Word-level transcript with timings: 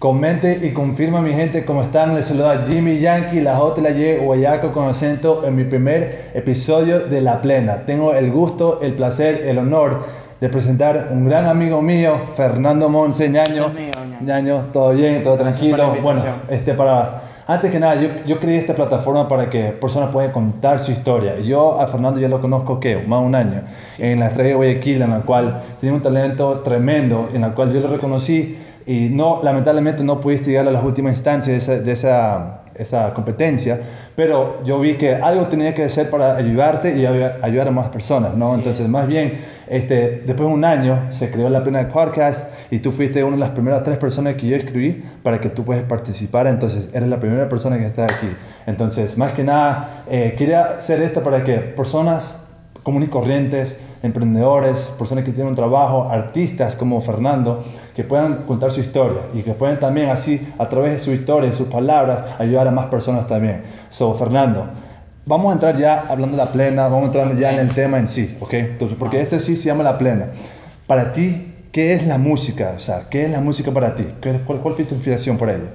Comente 0.00 0.60
y 0.62 0.72
confirma 0.72 1.20
mi 1.20 1.34
gente 1.34 1.66
cómo 1.66 1.82
están. 1.82 2.14
Les 2.14 2.24
saluda 2.24 2.64
Jimmy 2.66 3.00
Yankee, 3.00 3.38
la 3.38 3.56
J 3.56 3.82
la 3.82 3.90
Y 3.90 4.16
Guayaco 4.16 4.72
con 4.72 4.88
acento 4.88 5.44
en 5.44 5.54
mi 5.54 5.64
primer 5.64 6.30
episodio 6.32 7.00
de 7.00 7.20
La 7.20 7.42
Plena. 7.42 7.84
Tengo 7.84 8.14
el 8.14 8.30
gusto, 8.30 8.80
el 8.80 8.94
placer, 8.94 9.42
el 9.46 9.58
honor 9.58 10.06
de 10.40 10.48
presentar 10.48 11.10
un 11.12 11.26
gran 11.26 11.44
amigo 11.44 11.82
mío, 11.82 12.14
Fernando 12.34 12.88
Monse, 12.88 13.28
ñaño. 13.28 13.72
todo 14.72 14.92
bien, 14.92 15.22
todo 15.22 15.36
tranquilo. 15.36 15.94
Bueno, 16.02 16.22
este 16.48 16.72
para 16.72 17.29
antes 17.50 17.72
que 17.72 17.80
nada, 17.80 18.00
yo, 18.00 18.08
yo 18.26 18.38
creé 18.38 18.58
esta 18.58 18.74
plataforma 18.74 19.26
para 19.26 19.50
que 19.50 19.72
personas 19.72 20.10
puedan 20.10 20.30
contar 20.30 20.78
su 20.78 20.92
historia. 20.92 21.40
Yo 21.40 21.80
a 21.80 21.88
Fernando 21.88 22.20
ya 22.20 22.28
lo 22.28 22.40
conozco, 22.40 22.78
¿qué? 22.78 22.96
Más 22.98 23.20
de 23.20 23.26
un 23.26 23.34
año, 23.34 23.62
en 23.98 24.20
la 24.20 24.28
estrella 24.28 24.50
de 24.50 24.54
Guayaquil, 24.54 25.02
en 25.02 25.10
la 25.10 25.20
cual 25.22 25.62
tiene 25.80 25.96
un 25.96 26.02
talento 26.02 26.60
tremendo, 26.60 27.28
en 27.34 27.40
la 27.40 27.50
cual 27.50 27.72
yo 27.72 27.80
lo 27.80 27.88
reconocí 27.88 28.56
y 28.86 29.08
no, 29.08 29.40
lamentablemente 29.42 30.04
no 30.04 30.20
pudiste 30.20 30.50
llegar 30.50 30.68
a 30.68 30.70
las 30.70 30.84
últimas 30.84 31.14
instancias 31.14 31.52
de 31.52 31.58
esa, 31.58 31.84
de 31.84 31.92
esa, 31.92 32.60
esa 32.80 33.12
competencia, 33.14 33.78
pero 34.16 34.62
yo 34.64 34.80
vi 34.80 34.94
que 34.94 35.14
algo 35.14 35.46
tenía 35.46 35.74
que 35.74 35.84
hacer 35.84 36.10
para 36.10 36.36
ayudarte 36.36 36.96
y 36.96 37.06
ay- 37.06 37.32
ayudar 37.42 37.68
a 37.68 37.70
más 37.70 37.88
personas, 37.88 38.34
¿no? 38.34 38.48
Sí. 38.48 38.54
Entonces, 38.58 38.88
más 38.88 39.06
bien, 39.06 39.38
este, 39.68 40.22
después 40.26 40.48
de 40.48 40.54
un 40.54 40.64
año 40.64 41.06
se 41.10 41.30
creó 41.30 41.48
la 41.50 41.62
Plena 41.62 41.88
Podcast 41.88 42.50
y 42.70 42.78
tú 42.80 42.90
fuiste 42.92 43.22
una 43.22 43.36
de 43.36 43.40
las 43.40 43.50
primeras 43.50 43.82
tres 43.84 43.98
personas 43.98 44.34
que 44.34 44.46
yo 44.48 44.56
escribí 44.56 45.04
para 45.22 45.40
que 45.40 45.48
tú 45.48 45.64
puedas 45.64 45.82
participar, 45.84 46.46
entonces 46.46 46.88
eres 46.92 47.08
la 47.08 47.20
primera 47.20 47.48
persona 47.48 47.78
que 47.78 47.86
está 47.86 48.04
aquí. 48.04 48.28
Entonces, 48.66 49.16
más 49.18 49.32
que 49.32 49.44
nada, 49.44 50.04
eh, 50.10 50.34
quería 50.36 50.62
hacer 50.78 51.00
esto 51.02 51.22
para 51.22 51.44
que 51.44 51.54
personas 51.58 52.36
comunes 52.82 53.08
y 53.08 53.12
corrientes, 53.12 53.78
emprendedores, 54.02 54.90
personas 54.98 55.24
que 55.24 55.32
tienen 55.32 55.48
un 55.48 55.54
trabajo, 55.54 56.08
artistas 56.10 56.76
como 56.76 57.00
Fernando, 57.00 57.62
que 57.94 58.04
puedan 58.04 58.44
contar 58.46 58.70
su 58.70 58.80
historia 58.80 59.22
y 59.34 59.42
que 59.42 59.52
puedan 59.54 59.78
también 59.78 60.10
así, 60.10 60.46
a 60.58 60.68
través 60.68 60.92
de 60.92 60.98
su 60.98 61.12
historia 61.12 61.50
y 61.50 61.52
sus 61.52 61.68
palabras, 61.68 62.24
ayudar 62.38 62.66
a 62.68 62.70
más 62.70 62.86
personas 62.86 63.26
también. 63.26 63.62
So, 63.90 64.14
Fernando, 64.14 64.66
vamos 65.26 65.50
a 65.50 65.54
entrar 65.54 65.76
ya 65.76 66.06
hablando 66.08 66.36
de 66.36 66.44
la 66.44 66.50
plena, 66.50 66.84
vamos 66.84 67.02
a 67.02 67.06
entrar 67.06 67.36
ya 67.36 67.52
en 67.52 67.58
el 67.60 67.68
tema 67.74 67.98
en 67.98 68.08
sí, 68.08 68.36
¿ok? 68.40 68.52
Entonces, 68.54 68.96
porque 68.98 69.20
este 69.20 69.40
sí 69.40 69.56
se 69.56 69.66
llama 69.66 69.82
la 69.84 69.98
plena. 69.98 70.26
Para 70.86 71.12
ti, 71.12 71.52
¿qué 71.72 71.92
es 71.92 72.06
la 72.06 72.18
música? 72.18 72.72
O 72.76 72.80
sea, 72.80 73.08
¿qué 73.10 73.24
es 73.24 73.30
la 73.30 73.40
música 73.40 73.70
para 73.70 73.94
ti? 73.94 74.04
¿Qué- 74.20 74.40
¿Cuál, 74.44 74.58
cuál 74.60 74.74
fue 74.74 74.84
tu 74.84 74.94
inspiración 74.94 75.36
por 75.36 75.50
ello? 75.50 75.66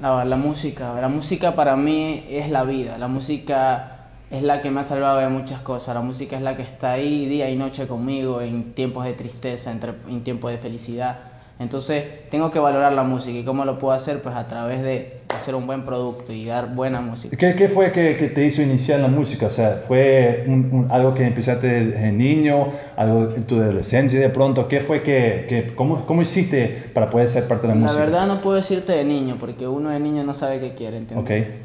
La, 0.00 0.24
la 0.24 0.36
música, 0.36 0.94
la 1.00 1.08
música 1.08 1.54
para 1.54 1.76
mí 1.76 2.24
es 2.28 2.48
la 2.50 2.64
vida, 2.64 2.98
la 2.98 3.06
música 3.08 3.88
es 4.32 4.42
la 4.42 4.60
que 4.62 4.70
me 4.70 4.80
ha 4.80 4.84
salvado 4.84 5.18
de 5.18 5.28
muchas 5.28 5.60
cosas, 5.60 5.94
la 5.94 6.00
música 6.00 6.36
es 6.36 6.42
la 6.42 6.56
que 6.56 6.62
está 6.62 6.92
ahí 6.92 7.26
día 7.26 7.50
y 7.50 7.56
noche 7.56 7.86
conmigo 7.86 8.40
en 8.40 8.72
tiempos 8.72 9.04
de 9.04 9.12
tristeza, 9.12 9.70
entre- 9.70 9.92
en 10.08 10.24
tiempos 10.24 10.50
de 10.50 10.58
felicidad. 10.58 11.18
Entonces 11.58 12.04
tengo 12.30 12.50
que 12.50 12.58
valorar 12.58 12.92
la 12.94 13.02
música 13.04 13.38
y 13.38 13.44
cómo 13.44 13.64
lo 13.64 13.78
puedo 13.78 13.92
hacer 13.94 14.20
pues 14.22 14.34
a 14.34 14.48
través 14.48 14.82
de 14.82 15.20
hacer 15.36 15.54
un 15.54 15.66
buen 15.66 15.82
producto 15.82 16.32
y 16.32 16.46
dar 16.46 16.74
buena 16.74 17.00
música. 17.00 17.36
¿Qué, 17.36 17.54
qué 17.54 17.68
fue 17.68 17.92
que, 17.92 18.16
que 18.16 18.28
te 18.28 18.44
hizo 18.44 18.62
iniciar 18.62 19.00
la 19.00 19.08
música? 19.08 19.46
O 19.46 19.50
sea, 19.50 19.80
¿fue 19.86 20.44
un- 20.46 20.68
un- 20.72 20.86
algo 20.90 21.14
que 21.14 21.26
empezaste 21.26 21.66
de 21.66 22.10
niño, 22.12 22.68
algo 22.96 23.30
en 23.34 23.44
tu 23.44 23.56
adolescencia 23.60 24.18
de 24.18 24.28
pronto? 24.30 24.66
¿Qué 24.66 24.80
fue 24.80 25.02
que, 25.02 25.46
que 25.48 25.74
cómo, 25.74 26.04
cómo 26.06 26.22
hiciste 26.22 26.90
para 26.94 27.10
poder 27.10 27.28
ser 27.28 27.46
parte 27.46 27.66
de 27.66 27.74
la, 27.74 27.80
La 27.80 27.86
música? 27.86 28.02
verdad 28.04 28.26
no 28.26 28.40
puedo 28.40 28.56
decirte 28.56 28.92
de 28.92 29.04
niño, 29.04 29.36
porque 29.38 29.68
uno 29.68 29.90
de 29.90 30.00
niño 30.00 30.24
no 30.24 30.34
sabe 30.34 30.58
qué 30.58 30.72
quiere. 30.74 31.00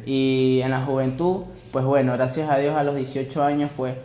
Y 0.05 0.59
en 0.63 0.71
la 0.71 0.81
juventud, 0.81 1.43
pues 1.71 1.85
bueno, 1.85 2.13
gracias 2.13 2.49
a 2.49 2.57
Dios 2.57 2.75
a 2.75 2.83
los 2.83 2.95
18 2.95 3.43
años, 3.43 3.71
pues 3.75 3.95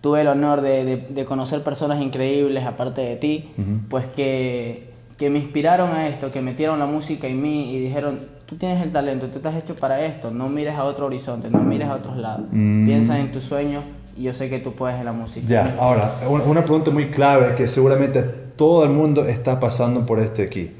tuve 0.00 0.20
el 0.20 0.28
honor 0.28 0.60
de, 0.60 0.84
de- 0.84 0.96
de 0.96 1.24
conocer 1.24 1.62
personas 1.62 2.00
increíbles, 2.00 2.64
aparte 2.64 3.00
de 3.00 3.16
ti, 3.16 3.50
pues 3.88 4.06
que, 4.08 4.90
que 5.18 5.30
me 5.30 5.38
inspiraron 5.38 5.90
a 5.92 6.08
esto, 6.08 6.30
que 6.30 6.40
metieron 6.42 6.78
la 6.78 6.86
música 6.86 7.26
en 7.26 7.40
mí 7.42 7.72
y 7.74 7.78
dijeron, 7.80 8.20
tú 8.46 8.56
tienes 8.56 8.82
el 8.82 8.92
talento, 8.92 9.26
tú 9.28 9.38
estás 9.38 9.56
hecho 9.56 9.74
para 9.74 10.04
esto, 10.04 10.30
no 10.30 10.48
mires 10.48 10.76
a 10.76 10.84
otro 10.84 11.06
horizonte, 11.06 11.50
no 11.50 11.58
mires 11.60 11.88
a 11.88 11.94
otros 11.94 12.16
lados, 12.16 12.46
Mm. 12.52 12.84
piensa 12.86 13.18
en 13.18 13.32
tus 13.32 13.44
sueños 13.44 13.82
y 14.16 14.22
yo 14.24 14.32
sé 14.32 14.48
que 14.48 14.58
tú 14.60 14.72
puedes 14.74 14.98
en 14.98 15.04
la 15.06 15.12
música. 15.12 15.46
Ya, 15.48 15.74
ahora, 15.80 16.14
una, 16.28 16.44
una 16.44 16.62
pregunta 16.64 16.90
muy 16.90 17.06
clave 17.06 17.54
que 17.56 17.66
seguramente 17.66 18.22
todo 18.56 18.84
el 18.84 18.90
mundo 18.90 19.26
está 19.26 19.58
pasando 19.60 20.06
por 20.06 20.20
este 20.20 20.42
aquí. 20.44 20.70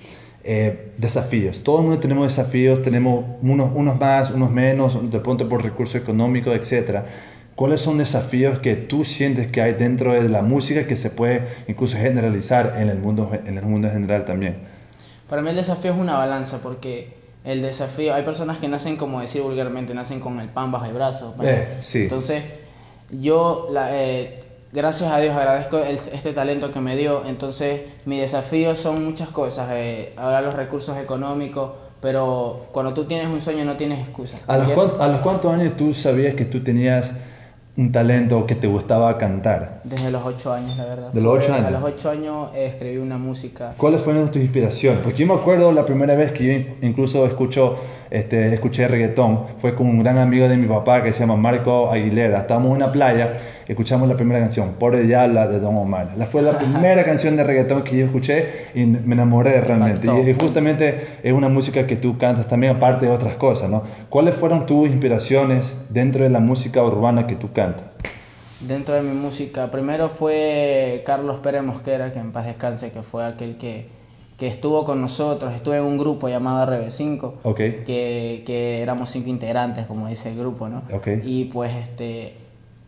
Eh, 0.48 0.92
desafíos. 0.96 1.62
Todo 1.64 1.78
el 1.78 1.82
mundo 1.86 1.98
tenemos 1.98 2.28
desafíos, 2.28 2.80
tenemos 2.80 3.24
unos, 3.42 3.72
unos 3.74 3.98
más, 3.98 4.30
unos 4.30 4.50
menos, 4.52 5.10
de 5.10 5.18
pronto 5.18 5.48
por 5.48 5.62
recursos 5.64 5.96
económicos, 5.96 6.54
etc. 6.54 7.00
¿Cuáles 7.56 7.80
son 7.80 7.98
desafíos 7.98 8.58
que 8.60 8.76
tú 8.76 9.02
sientes 9.02 9.48
que 9.48 9.60
hay 9.60 9.72
dentro 9.72 10.12
de 10.12 10.28
la 10.28 10.42
música 10.42 10.86
que 10.86 10.94
se 10.94 11.10
puede 11.10 11.42
incluso 11.66 11.96
generalizar 11.96 12.74
en 12.78 12.88
el 12.88 12.98
mundo, 12.98 13.32
en 13.44 13.58
el 13.58 13.64
mundo 13.64 13.88
en 13.88 13.94
general 13.94 14.24
también? 14.24 14.58
Para 15.28 15.42
mí 15.42 15.50
el 15.50 15.56
desafío 15.56 15.92
es 15.94 15.98
una 15.98 16.16
balanza 16.16 16.60
porque 16.62 17.14
el 17.44 17.62
desafío, 17.62 18.14
hay 18.14 18.22
personas 18.22 18.58
que 18.58 18.68
nacen, 18.68 18.96
como 18.96 19.20
decir 19.20 19.42
vulgarmente, 19.42 19.94
nacen 19.94 20.20
con 20.20 20.38
el 20.38 20.48
pan 20.48 20.70
bajo 20.70 20.84
el 20.84 20.92
brazo. 20.92 21.34
Eh, 21.42 21.76
sí. 21.80 22.02
Entonces, 22.02 22.44
yo, 23.10 23.68
la- 23.72 23.88
eh, 23.92 24.40
gracias 24.72 25.10
a 25.10 25.18
Dios, 25.20 25.34
agradezco 25.36 25.78
el- 25.78 26.00
este 26.12 26.32
talento 26.32 26.72
que 26.72 26.80
me 26.80 26.96
dio. 26.96 27.24
Entonces, 27.26 27.82
mi 28.04 28.18
desafío 28.18 28.74
son 28.74 29.04
muchas 29.04 29.28
cosas. 29.30 29.68
eh, 29.72 30.12
ahora 30.16 30.40
los 30.40 30.54
recursos 30.54 30.96
económicos, 30.98 31.70
pero 32.00 32.66
cuando 32.72 32.92
tú 32.94 33.04
tienes 33.04 33.28
un 33.32 33.40
sueño 33.40 33.64
no 33.64 33.76
tienes 33.76 34.00
excusa. 34.00 34.36
¿A 34.46 34.58
los, 34.58 35.00
¿A 35.00 35.08
los 35.08 35.18
cuántos 35.20 35.52
años 35.52 35.76
tú 35.76 35.92
sabías 35.94 36.34
que 36.34 36.44
tú 36.44 36.62
tenías 36.62 37.12
un 37.78 37.92
talento 37.92 38.46
que 38.46 38.54
te 38.54 38.66
gustaba 38.66 39.16
cantar? 39.18 39.80
Desde 39.84 40.10
los 40.10 40.24
ocho 40.24 40.52
años, 40.52 40.76
la 40.76 40.84
verdad. 40.84 41.12
¿De 41.12 41.20
los 41.20 41.34
ocho 41.38 41.46
Fue- 41.48 41.54
años? 41.56 41.66
A 41.66 41.70
los 41.70 41.82
ocho 41.84 42.10
años 42.10 42.50
eh, 42.54 42.66
escribí 42.66 42.98
una 42.98 43.18
música. 43.18 43.74
¿Cuáles 43.76 44.00
fueron 44.00 44.30
tus 44.30 44.40
inspiraciones? 44.42 45.00
Porque 45.02 45.18
yo 45.18 45.26
me 45.26 45.34
acuerdo 45.34 45.72
la 45.72 45.84
primera 45.84 46.14
vez 46.14 46.32
que 46.32 46.44
yo 46.44 46.52
in- 46.52 46.76
incluso 46.82 47.26
escucho, 47.26 47.76
este, 48.10 48.52
escuché 48.54 48.88
reggaetón, 48.88 49.46
fue 49.60 49.74
con 49.74 49.86
un 49.88 50.02
gran 50.02 50.18
amigo 50.18 50.48
de 50.48 50.56
mi 50.56 50.66
papá 50.66 51.02
que 51.02 51.12
se 51.12 51.20
llama 51.20 51.36
Marco 51.36 51.90
Aguilera. 51.90 52.40
Estábamos 52.40 52.70
en 52.70 52.76
una 52.76 52.92
playa, 52.92 53.32
escuchamos 53.72 54.08
la 54.08 54.14
primera 54.16 54.40
canción, 54.40 54.74
Pobre 54.78 55.02
Diabla 55.02 55.48
de 55.48 55.60
Don 55.60 55.76
Omar. 55.76 56.12
La 56.16 56.26
fue 56.26 56.42
la 56.42 56.58
primera 56.58 57.04
canción 57.04 57.36
de 57.36 57.44
reggaetón 57.44 57.82
que 57.84 57.96
yo 57.96 58.06
escuché 58.06 58.66
y 58.74 58.84
me 58.86 59.14
enamoré 59.14 59.60
realmente. 59.60 60.06
Y, 60.06 60.30
y 60.30 60.34
justamente 60.34 61.18
es 61.22 61.32
una 61.32 61.48
música 61.48 61.86
que 61.86 61.96
tú 61.96 62.16
cantas 62.18 62.46
también 62.48 62.76
aparte 62.76 63.06
de 63.06 63.12
otras 63.12 63.36
cosas, 63.36 63.68
¿no? 63.70 63.82
¿Cuáles 64.08 64.34
fueron 64.36 64.66
tus 64.66 64.88
inspiraciones 64.88 65.76
dentro 65.90 66.22
de 66.24 66.30
la 66.30 66.40
música 66.40 66.82
urbana 66.82 67.26
que 67.26 67.34
tú 67.36 67.52
cantas? 67.52 67.86
Dentro 68.60 68.94
de 68.94 69.02
mi 69.02 69.14
música, 69.14 69.70
primero 69.70 70.08
fue 70.08 71.02
Carlos 71.04 71.38
Pérez 71.40 71.62
Mosquera, 71.62 72.12
que 72.12 72.18
en 72.18 72.32
paz 72.32 72.46
descanse, 72.46 72.90
que 72.90 73.02
fue 73.02 73.22
aquel 73.26 73.58
que, 73.58 73.88
que 74.38 74.46
estuvo 74.46 74.84
con 74.86 75.00
nosotros. 75.02 75.52
Estuve 75.54 75.76
en 75.76 75.84
un 75.84 75.98
grupo 75.98 76.28
llamado 76.28 76.66
RB5, 76.72 77.32
Ok. 77.42 77.56
que, 77.56 78.42
que 78.46 78.80
éramos 78.80 79.10
cinco 79.10 79.28
integrantes, 79.28 79.84
como 79.86 80.08
dice 80.08 80.30
el 80.30 80.38
grupo, 80.38 80.68
¿no? 80.68 80.82
Ok. 80.90 81.06
Y 81.22 81.44
pues 81.46 81.70
este, 81.76 82.32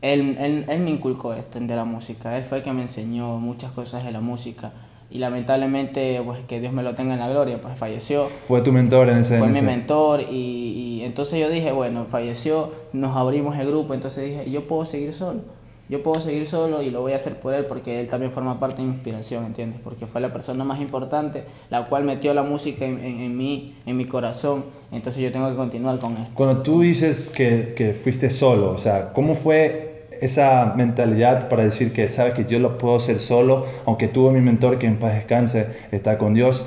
él, 0.02 0.36
él, 0.38 0.64
él 0.68 0.80
me 0.80 0.90
inculcó 0.90 1.34
esto 1.34 1.58
de 1.60 1.76
la 1.76 1.84
música, 1.84 2.36
él 2.36 2.44
fue 2.44 2.58
el 2.58 2.64
que 2.64 2.72
me 2.72 2.82
enseñó 2.82 3.38
muchas 3.38 3.72
cosas 3.72 4.04
de 4.04 4.12
la 4.12 4.20
música. 4.20 4.72
Y 5.10 5.20
lamentablemente, 5.20 6.20
pues 6.22 6.44
que 6.44 6.60
Dios 6.60 6.70
me 6.72 6.82
lo 6.82 6.94
tenga 6.94 7.14
en 7.14 7.20
la 7.20 7.30
gloria, 7.30 7.58
pues 7.62 7.78
falleció 7.78 8.26
Fue 8.46 8.60
tu 8.60 8.72
mentor 8.72 9.08
en 9.08 9.18
ese 9.18 9.38
fue 9.38 9.46
en 9.46 9.54
mi 9.54 9.62
mentor 9.62 10.20
y, 10.20 10.98
y 11.00 11.02
entonces 11.02 11.40
yo 11.40 11.48
dije, 11.48 11.72
bueno, 11.72 12.04
falleció, 12.10 12.72
nos 12.92 13.16
abrimos 13.16 13.58
el 13.58 13.68
grupo, 13.68 13.94
entonces 13.94 14.26
dije, 14.26 14.50
yo 14.50 14.66
puedo 14.68 14.84
seguir 14.84 15.14
solo, 15.14 15.40
yo 15.88 16.02
puedo 16.02 16.20
seguir 16.20 16.46
solo 16.46 16.82
y 16.82 16.90
lo 16.90 17.00
voy 17.00 17.12
a 17.12 17.16
hacer 17.16 17.40
por 17.40 17.54
él 17.54 17.64
porque 17.64 18.00
él 18.00 18.08
también 18.08 18.32
forma 18.32 18.60
parte 18.60 18.82
de 18.82 18.88
mi 18.88 18.92
inspiración, 18.92 19.46
¿entiendes? 19.46 19.80
Porque 19.82 20.06
fue 20.06 20.20
la 20.20 20.30
persona 20.30 20.62
más 20.62 20.78
importante, 20.78 21.44
la 21.70 21.86
cual 21.86 22.04
metió 22.04 22.34
la 22.34 22.42
música 22.42 22.84
en, 22.84 22.98
en, 23.02 23.20
en 23.20 23.34
mí, 23.34 23.76
en 23.86 23.96
mi 23.96 24.04
corazón, 24.04 24.66
entonces 24.92 25.22
yo 25.22 25.32
tengo 25.32 25.48
que 25.48 25.56
continuar 25.56 25.98
con 25.98 26.18
esto. 26.18 26.34
Cuando 26.34 26.62
tú 26.62 26.82
dices 26.82 27.30
que, 27.30 27.72
que 27.74 27.94
fuiste 27.94 28.30
solo, 28.30 28.72
o 28.72 28.78
sea, 28.78 29.14
¿cómo 29.14 29.34
fue 29.34 29.87
esa 30.20 30.74
mentalidad 30.76 31.48
para 31.48 31.64
decir 31.64 31.92
que 31.92 32.08
sabes 32.08 32.34
que 32.34 32.44
yo 32.46 32.58
lo 32.58 32.78
puedo 32.78 32.96
hacer 32.96 33.18
solo, 33.18 33.66
aunque 33.86 34.08
tuve 34.08 34.32
mi 34.32 34.40
mentor 34.40 34.78
que 34.78 34.86
en 34.86 34.96
paz 34.98 35.14
descanse, 35.14 35.66
está 35.92 36.18
con 36.18 36.34
Dios? 36.34 36.64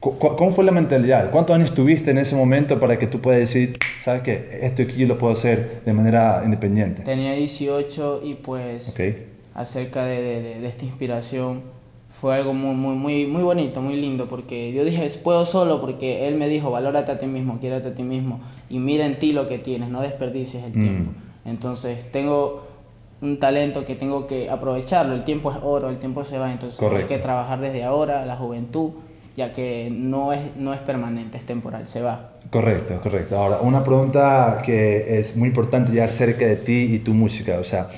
¿Cómo 0.00 0.52
fue 0.52 0.64
la 0.64 0.72
mentalidad? 0.72 1.30
¿Cuántos 1.32 1.56
años 1.56 1.72
tuviste 1.74 2.10
en 2.12 2.18
ese 2.18 2.36
momento 2.36 2.78
para 2.78 2.98
que 2.98 3.06
tú 3.08 3.20
puedas 3.20 3.40
decir, 3.40 3.74
sabes 3.98 4.22
que 4.22 4.48
esto 4.62 4.82
aquí 4.82 5.04
lo 5.06 5.18
puedo 5.18 5.32
hacer 5.32 5.82
de 5.84 5.92
manera 5.92 6.42
independiente? 6.44 7.02
Tenía 7.02 7.32
18 7.32 8.20
y 8.22 8.34
pues 8.34 8.94
acerca 9.54 10.04
de, 10.04 10.20
de- 10.22 10.40
de- 10.42 10.60
de 10.60 10.68
esta 10.68 10.84
inspiración 10.84 11.62
fue 12.20 12.34
algo 12.36 12.52
muy, 12.54 12.74
muy, 12.74 12.94
muy, 12.96 13.26
muy 13.26 13.42
bonito, 13.42 13.80
muy 13.80 13.96
lindo, 13.96 14.28
porque 14.28 14.72
yo 14.72 14.84
dije, 14.84 15.08
puedo 15.22 15.44
solo, 15.44 15.80
porque 15.80 16.26
él 16.28 16.34
me 16.36 16.48
dijo, 16.48 16.70
valórate 16.70 17.12
a 17.12 17.18
ti 17.18 17.26
mismo, 17.26 17.58
quiérate 17.60 17.88
a 17.88 17.94
ti 17.94 18.02
mismo, 18.02 18.40
y 18.68 18.78
mira 18.78 19.04
en 19.04 19.18
ti 19.18 19.32
lo 19.32 19.46
que 19.48 19.58
tienes, 19.58 19.88
no 19.88 20.00
desperdicies 20.00 20.64
el 20.64 20.70
Mm. 20.76 20.80
tiempo. 20.80 21.10
Entonces, 21.44 21.98
tengo 22.10 22.62
un 23.20 23.40
talento 23.40 23.84
que 23.84 23.94
tengo 23.94 24.26
que 24.26 24.48
aprovecharlo, 24.50 25.14
el 25.14 25.24
tiempo 25.24 25.50
es 25.50 25.58
oro, 25.62 25.88
el 25.88 25.98
tiempo 25.98 26.24
se 26.24 26.38
va, 26.38 26.52
entonces 26.52 26.78
Correcto. 26.78 27.02
hay 27.02 27.16
que 27.16 27.22
trabajar 27.22 27.60
desde 27.60 27.84
ahora, 27.84 28.24
la 28.24 28.36
juventud, 28.36 28.90
ya 29.36 29.52
que 29.52 29.88
no 29.90 30.32
es, 30.32 30.56
no 30.56 30.72
es 30.72 30.80
permanente, 30.80 31.38
es 31.38 31.46
temporal, 31.46 31.86
se 31.86 32.02
va. 32.02 32.32
Correcto, 32.50 33.00
correcto. 33.02 33.36
Ahora, 33.36 33.58
una 33.60 33.84
pregunta 33.84 34.62
que 34.64 35.18
es 35.18 35.36
muy 35.36 35.48
importante 35.48 35.92
ya 35.92 36.04
acerca 36.04 36.46
de 36.46 36.56
ti 36.56 36.94
y 36.94 36.98
tu 37.00 37.12
música. 37.12 37.58
O 37.58 37.64
sea, 37.64 37.88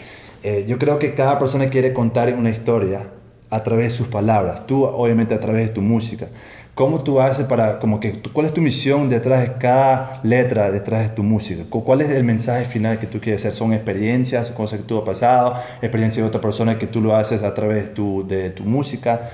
eh, 0.43 0.65
yo 0.67 0.79
creo 0.79 0.99
que 0.99 1.15
cada 1.15 1.39
persona 1.39 1.69
quiere 1.71 1.93
contar 1.93 2.33
una 2.35 2.51
historia 2.51 3.07
a 3.51 3.63
través 3.63 3.93
de 3.93 3.99
sus 3.99 4.09
palabras, 4.09 4.67
tú 4.67 4.85
obviamente 4.85 5.35
a 5.35 5.41
través 5.41 5.69
de 5.69 5.75
tu 5.75 5.81
música. 5.81 6.29
¿Cómo 6.75 7.03
tú 7.03 7.21
haces 7.21 7.47
para, 7.47 7.79
como 7.79 8.01
que, 8.01 8.23
cuál 8.33 8.47
es 8.47 8.55
tu 8.55 8.61
misión 8.61 9.11
detrás 9.11 9.43
de 9.43 9.59
cada 9.59 10.21
letra, 10.23 10.71
detrás 10.71 11.11
de 11.11 11.15
tu 11.15 11.23
música? 11.23 11.65
¿Cuál 11.69 12.01
es 12.01 12.11
el 12.11 12.25
mensaje 12.25 12.65
final 12.65 12.99
que 12.99 13.07
tú 13.07 13.21
quieres 13.21 13.43
hacer? 13.43 13.55
¿Son 13.55 13.75
experiencias, 13.75 14.51
cosas 14.51 14.79
que 14.81 14.87
tú 14.87 14.97
has 14.97 15.05
pasado, 15.05 15.57
experiencias 15.83 16.23
de 16.23 16.29
otra 16.29 16.41
persona 16.41 16.79
que 16.79 16.87
tú 16.87 17.01
lo 17.01 17.17
haces 17.17 17.43
a 17.43 17.53
través 17.53 17.89
de 17.89 17.91
tu, 17.91 18.27
de 18.27 18.51
tu 18.51 18.63
música? 18.63 19.31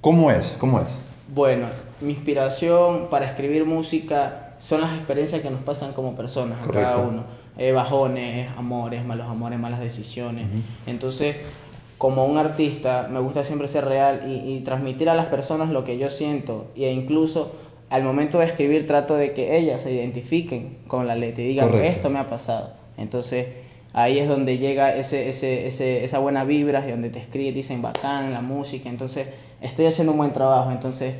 ¿Cómo 0.00 0.30
es? 0.30 0.56
¿Cómo 0.58 0.80
es? 0.80 0.86
Bueno, 1.34 1.66
mi 2.00 2.12
inspiración 2.12 3.08
para 3.10 3.26
escribir 3.26 3.66
música 3.66 4.54
son 4.60 4.80
las 4.80 4.94
experiencias 4.94 5.42
que 5.42 5.50
nos 5.50 5.60
pasan 5.60 5.92
como 5.92 6.14
personas 6.14 6.58
a 6.66 6.70
cada 6.70 6.98
uno. 6.98 7.24
Eh, 7.58 7.72
bajones, 7.72 8.48
amores, 8.56 9.04
malos 9.04 9.28
amores, 9.28 9.58
malas 9.58 9.80
decisiones. 9.80 10.46
Entonces, 10.86 11.36
como 11.98 12.24
un 12.24 12.38
artista, 12.38 13.08
me 13.10 13.18
gusta 13.18 13.44
siempre 13.44 13.66
ser 13.66 13.84
real 13.84 14.22
y, 14.26 14.60
transmitir 14.60 15.10
a 15.10 15.14
las 15.14 15.26
personas 15.26 15.70
lo 15.70 15.84
que 15.84 15.98
yo 15.98 16.10
siento 16.10 16.66
e 16.76 16.92
incluso 16.92 17.52
al 17.90 18.04
momento 18.04 18.38
de 18.38 18.46
escribir 18.46 18.86
trato 18.86 19.16
de 19.16 19.32
que 19.32 19.56
ellas 19.56 19.80
se 19.80 19.92
identifiquen 19.92 20.78
con 20.86 21.06
la 21.06 21.16
letra 21.16 21.42
y 21.42 21.48
digan, 21.48 21.74
esto 21.74 22.08
me 22.10 22.18
ha 22.18 22.28
pasado. 22.28 22.70
Entonces, 22.96 23.46
ahí 23.92 24.18
es 24.18 24.28
donde 24.28 24.58
llega 24.58 24.94
ese, 24.94 25.28
ese, 25.28 25.66
ese, 25.66 26.04
esa 26.04 26.18
buena 26.18 26.44
vibra, 26.44 26.84
y 26.86 26.90
donde 26.90 27.10
te 27.10 27.18
escriben, 27.18 27.54
dicen 27.54 27.82
bacán, 27.82 28.32
la 28.32 28.42
música, 28.42 28.88
entonces 28.88 29.26
estoy 29.60 29.86
haciendo 29.86 30.12
un 30.12 30.18
buen 30.18 30.32
trabajo, 30.32 30.70
entonces 30.70 31.14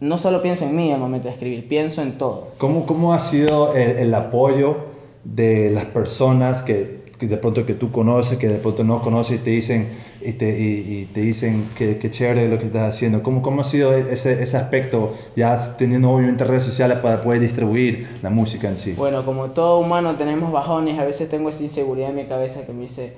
no 0.00 0.18
solo 0.18 0.42
pienso 0.42 0.64
en 0.64 0.74
mí 0.74 0.92
al 0.92 1.00
momento 1.00 1.28
de 1.28 1.34
escribir, 1.34 1.68
pienso 1.68 2.02
en 2.02 2.18
todo. 2.18 2.48
¿Cómo, 2.58 2.86
cómo 2.86 3.14
ha 3.14 3.20
sido 3.20 3.74
el 3.74 4.12
apoyo 4.14 4.76
de 5.24 5.70
las 5.70 5.84
personas 5.86 6.62
que 6.62 6.99
que 7.20 7.26
de 7.26 7.36
pronto 7.36 7.66
que 7.66 7.74
tú 7.74 7.92
conoces, 7.92 8.38
que 8.38 8.48
de 8.48 8.58
pronto 8.58 8.82
no 8.82 9.02
conoces 9.02 9.40
y 9.40 9.44
te 9.44 9.50
dicen, 9.50 9.88
y 10.22 10.32
te, 10.32 10.58
y, 10.58 11.04
te 11.12 11.20
dicen 11.20 11.68
que, 11.76 11.98
que, 11.98 12.10
chévere 12.10 12.48
lo 12.48 12.58
que 12.58 12.66
estás 12.66 12.94
haciendo. 12.94 13.22
¿Cómo, 13.22 13.42
cómo 13.42 13.60
ha 13.60 13.64
sido 13.64 13.92
ese, 13.94 14.42
ese 14.42 14.56
aspecto, 14.56 15.14
ya 15.36 15.54
teniendo 15.76 16.10
obviamente 16.10 16.44
redes 16.44 16.64
sociales 16.64 16.98
para 16.98 17.22
poder 17.22 17.40
distribuir 17.40 18.08
la 18.22 18.30
música 18.30 18.68
en 18.68 18.78
sí? 18.78 18.94
Bueno, 18.96 19.24
como 19.26 19.50
todo 19.50 19.80
humano 19.80 20.14
tenemos 20.14 20.50
bajones, 20.50 20.98
a 20.98 21.04
veces 21.04 21.28
tengo 21.28 21.50
esa 21.50 21.62
inseguridad 21.62 22.08
en 22.08 22.16
mi 22.16 22.24
cabeza 22.24 22.64
que 22.64 22.72
me 22.72 22.82
dice, 22.82 23.12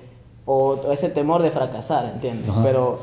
o 0.47 0.93
ese 0.93 1.09
temor 1.09 1.43
de 1.43 1.53
fracasar, 1.53 2.11
¿entiendes? 2.13 2.51
Pero 2.65 2.99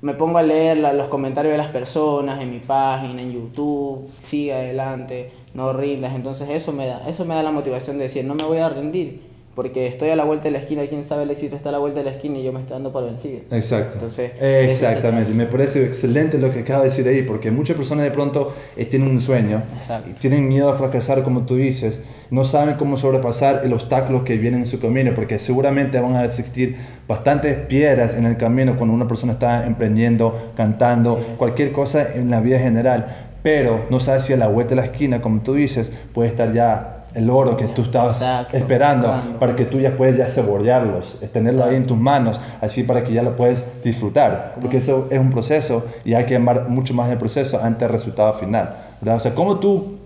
me 0.00 0.14
pongo 0.14 0.38
a 0.38 0.42
leer 0.42 0.78
los 0.78 1.06
comentarios 1.06 1.52
de 1.52 1.58
las 1.58 1.68
personas 1.68 2.42
en 2.42 2.50
mi 2.50 2.58
página, 2.58 3.22
en 3.22 3.32
YouTube, 3.32 4.10
sigue 4.18 4.52
adelante, 4.52 5.30
no 5.54 5.72
rindas, 5.72 6.12
entonces 6.12 6.48
eso 6.50 6.72
me 6.72 6.88
da, 6.88 7.08
eso 7.08 7.24
me 7.24 7.36
da 7.36 7.44
la 7.44 7.52
motivación 7.52 7.98
de 7.98 8.04
decir, 8.04 8.24
no 8.24 8.34
me 8.34 8.42
voy 8.42 8.58
a 8.58 8.68
rendir 8.68 9.33
porque 9.54 9.86
estoy 9.86 10.10
a 10.10 10.16
la 10.16 10.24
vuelta 10.24 10.44
de 10.44 10.50
la 10.50 10.58
esquina, 10.58 10.82
quién 10.88 11.04
sabe 11.04 11.22
el 11.22 11.30
éxito 11.30 11.54
está 11.54 11.68
a 11.68 11.72
la 11.72 11.78
vuelta 11.78 12.00
de 12.00 12.04
la 12.04 12.10
esquina 12.10 12.38
y 12.38 12.42
yo 12.42 12.52
me 12.52 12.60
estoy 12.60 12.74
dando 12.74 12.92
por 12.92 13.04
vencido. 13.04 13.40
Exacto. 13.50 13.94
Entonces, 13.94 14.32
Exactamente, 14.40 15.32
me 15.32 15.46
parece 15.46 15.84
excelente 15.84 16.38
lo 16.38 16.52
que 16.52 16.60
acaba 16.60 16.82
de 16.82 16.90
decir 16.90 17.06
ahí, 17.06 17.22
porque 17.22 17.50
muchas 17.50 17.76
personas 17.76 18.04
de 18.04 18.10
pronto 18.10 18.52
eh, 18.76 18.84
tienen 18.84 19.08
un 19.08 19.20
sueño 19.20 19.62
y 20.08 20.12
tienen 20.14 20.48
miedo 20.48 20.68
a 20.68 20.76
fracasar, 20.76 21.22
como 21.22 21.46
tú 21.46 21.56
dices, 21.56 22.02
no 22.30 22.44
saben 22.44 22.74
cómo 22.76 22.96
sobrepasar 22.96 23.62
el 23.64 23.72
obstáculo 23.72 24.24
que 24.24 24.36
viene 24.36 24.56
en 24.56 24.66
su 24.66 24.80
camino, 24.80 25.12
porque 25.14 25.38
seguramente 25.38 26.00
van 26.00 26.16
a 26.16 26.24
existir 26.24 26.76
bastantes 27.06 27.54
piedras 27.66 28.14
en 28.14 28.26
el 28.26 28.36
camino 28.36 28.76
cuando 28.76 28.94
una 28.94 29.06
persona 29.06 29.34
está 29.34 29.66
emprendiendo, 29.66 30.52
cantando, 30.56 31.24
cualquier 31.36 31.72
cosa 31.72 32.14
en 32.14 32.30
la 32.30 32.40
vida 32.40 32.58
general, 32.58 33.30
pero 33.42 33.86
no 33.90 34.00
sabe 34.00 34.20
si 34.20 34.32
a 34.32 34.36
la 34.36 34.48
vuelta 34.48 34.70
de 34.70 34.76
la 34.76 34.84
esquina, 34.86 35.20
como 35.20 35.42
tú 35.42 35.54
dices, 35.54 35.92
puede 36.12 36.30
estar 36.30 36.52
ya 36.52 36.93
el 37.14 37.30
oro 37.30 37.56
que 37.56 37.66
tú 37.68 37.82
estabas 37.82 38.22
esperando 38.52 39.36
para 39.38 39.54
que 39.54 39.64
tú 39.64 39.80
ya 39.80 39.96
puedas 39.96 40.16
ya 40.16 40.26
saborearlos, 40.26 41.18
tenerlo 41.32 41.64
ahí 41.64 41.76
en 41.76 41.86
tus 41.86 41.96
manos, 41.96 42.40
así 42.60 42.82
para 42.82 43.04
que 43.04 43.12
ya 43.12 43.22
lo 43.22 43.36
puedes 43.36 43.64
disfrutar, 43.82 44.54
porque 44.60 44.78
eso 44.78 45.08
es 45.10 45.18
un 45.18 45.30
proceso 45.30 45.84
y 46.04 46.14
hay 46.14 46.26
que 46.26 46.36
amar 46.36 46.68
mucho 46.68 46.92
más 46.94 47.10
el 47.10 47.18
proceso 47.18 47.60
antes 47.62 47.80
del 47.80 47.90
resultado 47.90 48.34
final, 48.34 48.74
¿verdad? 49.00 49.16
O 49.16 49.20
sea, 49.20 49.34
¿cómo 49.34 49.60
tú, 49.60 49.98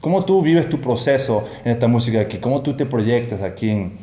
cómo 0.00 0.24
tú 0.24 0.42
vives 0.42 0.68
tu 0.68 0.80
proceso 0.80 1.44
en 1.64 1.72
esta 1.72 1.88
música 1.88 2.20
aquí? 2.20 2.38
¿Cómo 2.38 2.62
tú 2.62 2.76
te 2.76 2.86
proyectas 2.86 3.42
aquí 3.42 3.70
en 3.70 3.98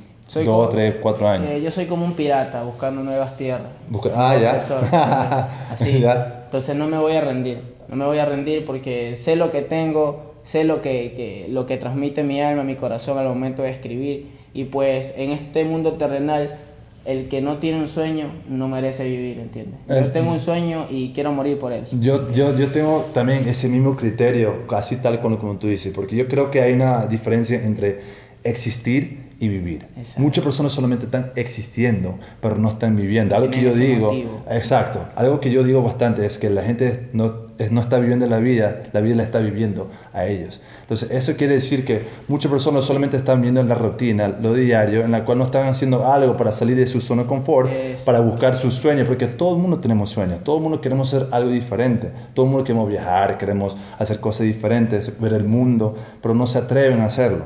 dos, 0.45 0.69
tres, 0.69 0.95
cuatro 1.01 1.27
años? 1.27 1.47
Eh, 1.49 1.61
yo 1.61 1.71
soy 1.71 1.85
como 1.85 2.05
un 2.05 2.13
pirata 2.13 2.63
buscando 2.63 3.01
nuevas 3.01 3.37
tierras. 3.37 3.71
ah, 4.15 4.37
ya. 4.37 5.49
así. 5.71 6.03
Entonces 6.45 6.75
no 6.75 6.87
me 6.87 6.97
voy 6.97 7.15
a 7.15 7.21
rendir, 7.21 7.61
no 7.87 7.95
me 7.95 8.05
voy 8.05 8.17
a 8.19 8.25
rendir 8.25 8.65
porque 8.65 9.15
sé 9.15 9.35
lo 9.35 9.51
que 9.51 9.61
tengo, 9.61 10.28
sé 10.49 10.63
lo 10.63 10.81
que, 10.81 11.45
lo 11.49 11.67
que 11.67 11.77
transmite 11.77 12.23
mi 12.23 12.41
alma, 12.41 12.63
mi 12.63 12.73
corazón 12.73 13.19
al 13.19 13.27
momento 13.27 13.61
de 13.61 13.69
escribir. 13.69 14.29
Y 14.51 14.65
pues 14.65 15.13
en 15.15 15.29
este 15.29 15.63
mundo 15.63 15.93
terrenal, 15.93 16.57
el 17.05 17.27
que 17.27 17.39
no 17.39 17.57
tiene 17.57 17.79
un 17.79 17.87
sueño 17.87 18.31
no 18.49 18.67
merece 18.67 19.07
vivir, 19.07 19.39
¿entiendes? 19.39 19.79
Yo 19.87 20.11
tengo 20.11 20.31
un 20.31 20.39
sueño 20.39 20.87
y 20.89 21.11
quiero 21.13 21.31
morir 21.33 21.59
por 21.59 21.71
él. 21.71 21.83
Yo, 21.99 22.27
yo, 22.33 22.57
yo 22.57 22.67
tengo 22.69 23.07
también 23.13 23.47
ese 23.47 23.69
mismo 23.69 23.95
criterio, 23.95 24.65
casi 24.65 24.95
tal 24.95 25.21
como, 25.21 25.37
como 25.37 25.59
tú 25.59 25.67
dices, 25.67 25.93
porque 25.93 26.15
yo 26.15 26.27
creo 26.27 26.49
que 26.49 26.63
hay 26.63 26.73
una 26.73 27.05
diferencia 27.05 27.63
entre 27.63 27.99
existir 28.43 29.29
y 29.39 29.49
vivir. 29.49 29.85
Muchas 30.17 30.43
personas 30.43 30.73
solamente 30.73 31.05
están 31.05 31.31
existiendo, 31.35 32.17
pero 32.41 32.55
no 32.55 32.69
están 32.69 32.95
viviendo. 32.95 33.35
Algo 33.35 33.51
que 33.51 33.61
yo 33.61 33.71
digo, 33.71 34.43
exacto, 34.49 35.05
algo 35.15 35.39
que 35.39 35.51
yo 35.51 35.63
digo 35.63 35.83
bastante 35.83 36.25
es 36.25 36.39
que 36.39 36.49
la 36.49 36.63
gente 36.63 37.09
no 37.13 37.48
no 37.69 37.81
está 37.81 37.99
viviendo 37.99 38.25
la 38.27 38.39
vida, 38.39 38.83
la 38.93 39.01
vida 39.01 39.15
la 39.15 39.23
está 39.23 39.39
viviendo 39.39 39.91
a 40.13 40.25
ellos. 40.25 40.61
Entonces, 40.81 41.11
eso 41.11 41.35
quiere 41.35 41.55
decir 41.55 41.83
que 41.83 42.03
muchas 42.29 42.49
personas 42.49 42.85
solamente 42.85 43.17
están 43.17 43.41
viendo 43.41 43.61
la 43.63 43.75
rutina, 43.75 44.29
lo 44.29 44.53
diario, 44.53 45.03
en 45.03 45.11
la 45.11 45.25
cual 45.25 45.39
no 45.39 45.43
están 45.43 45.67
haciendo 45.67 46.09
algo 46.09 46.37
para 46.37 46.53
salir 46.53 46.77
de 46.77 46.87
su 46.87 47.01
zona 47.01 47.23
de 47.23 47.27
confort, 47.27 47.69
para 48.05 48.21
buscar 48.21 48.55
sus 48.55 48.75
sueños, 48.75 49.07
porque 49.07 49.27
todo 49.27 49.55
el 49.55 49.61
mundo 49.61 49.79
tenemos 49.79 50.09
sueños, 50.09 50.41
todo 50.45 50.55
el 50.55 50.63
mundo 50.63 50.79
queremos 50.79 51.13
hacer 51.13 51.27
algo 51.31 51.51
diferente, 51.51 52.09
todo 52.33 52.45
el 52.45 52.51
mundo 52.51 52.63
queremos 52.63 52.87
viajar, 52.87 53.37
queremos 53.37 53.75
hacer 53.97 54.21
cosas 54.21 54.43
diferentes, 54.43 55.19
ver 55.19 55.33
el 55.33 55.43
mundo, 55.43 55.95
pero 56.21 56.33
no 56.33 56.47
se 56.47 56.59
atreven 56.59 57.01
a 57.01 57.05
hacerlo. 57.07 57.45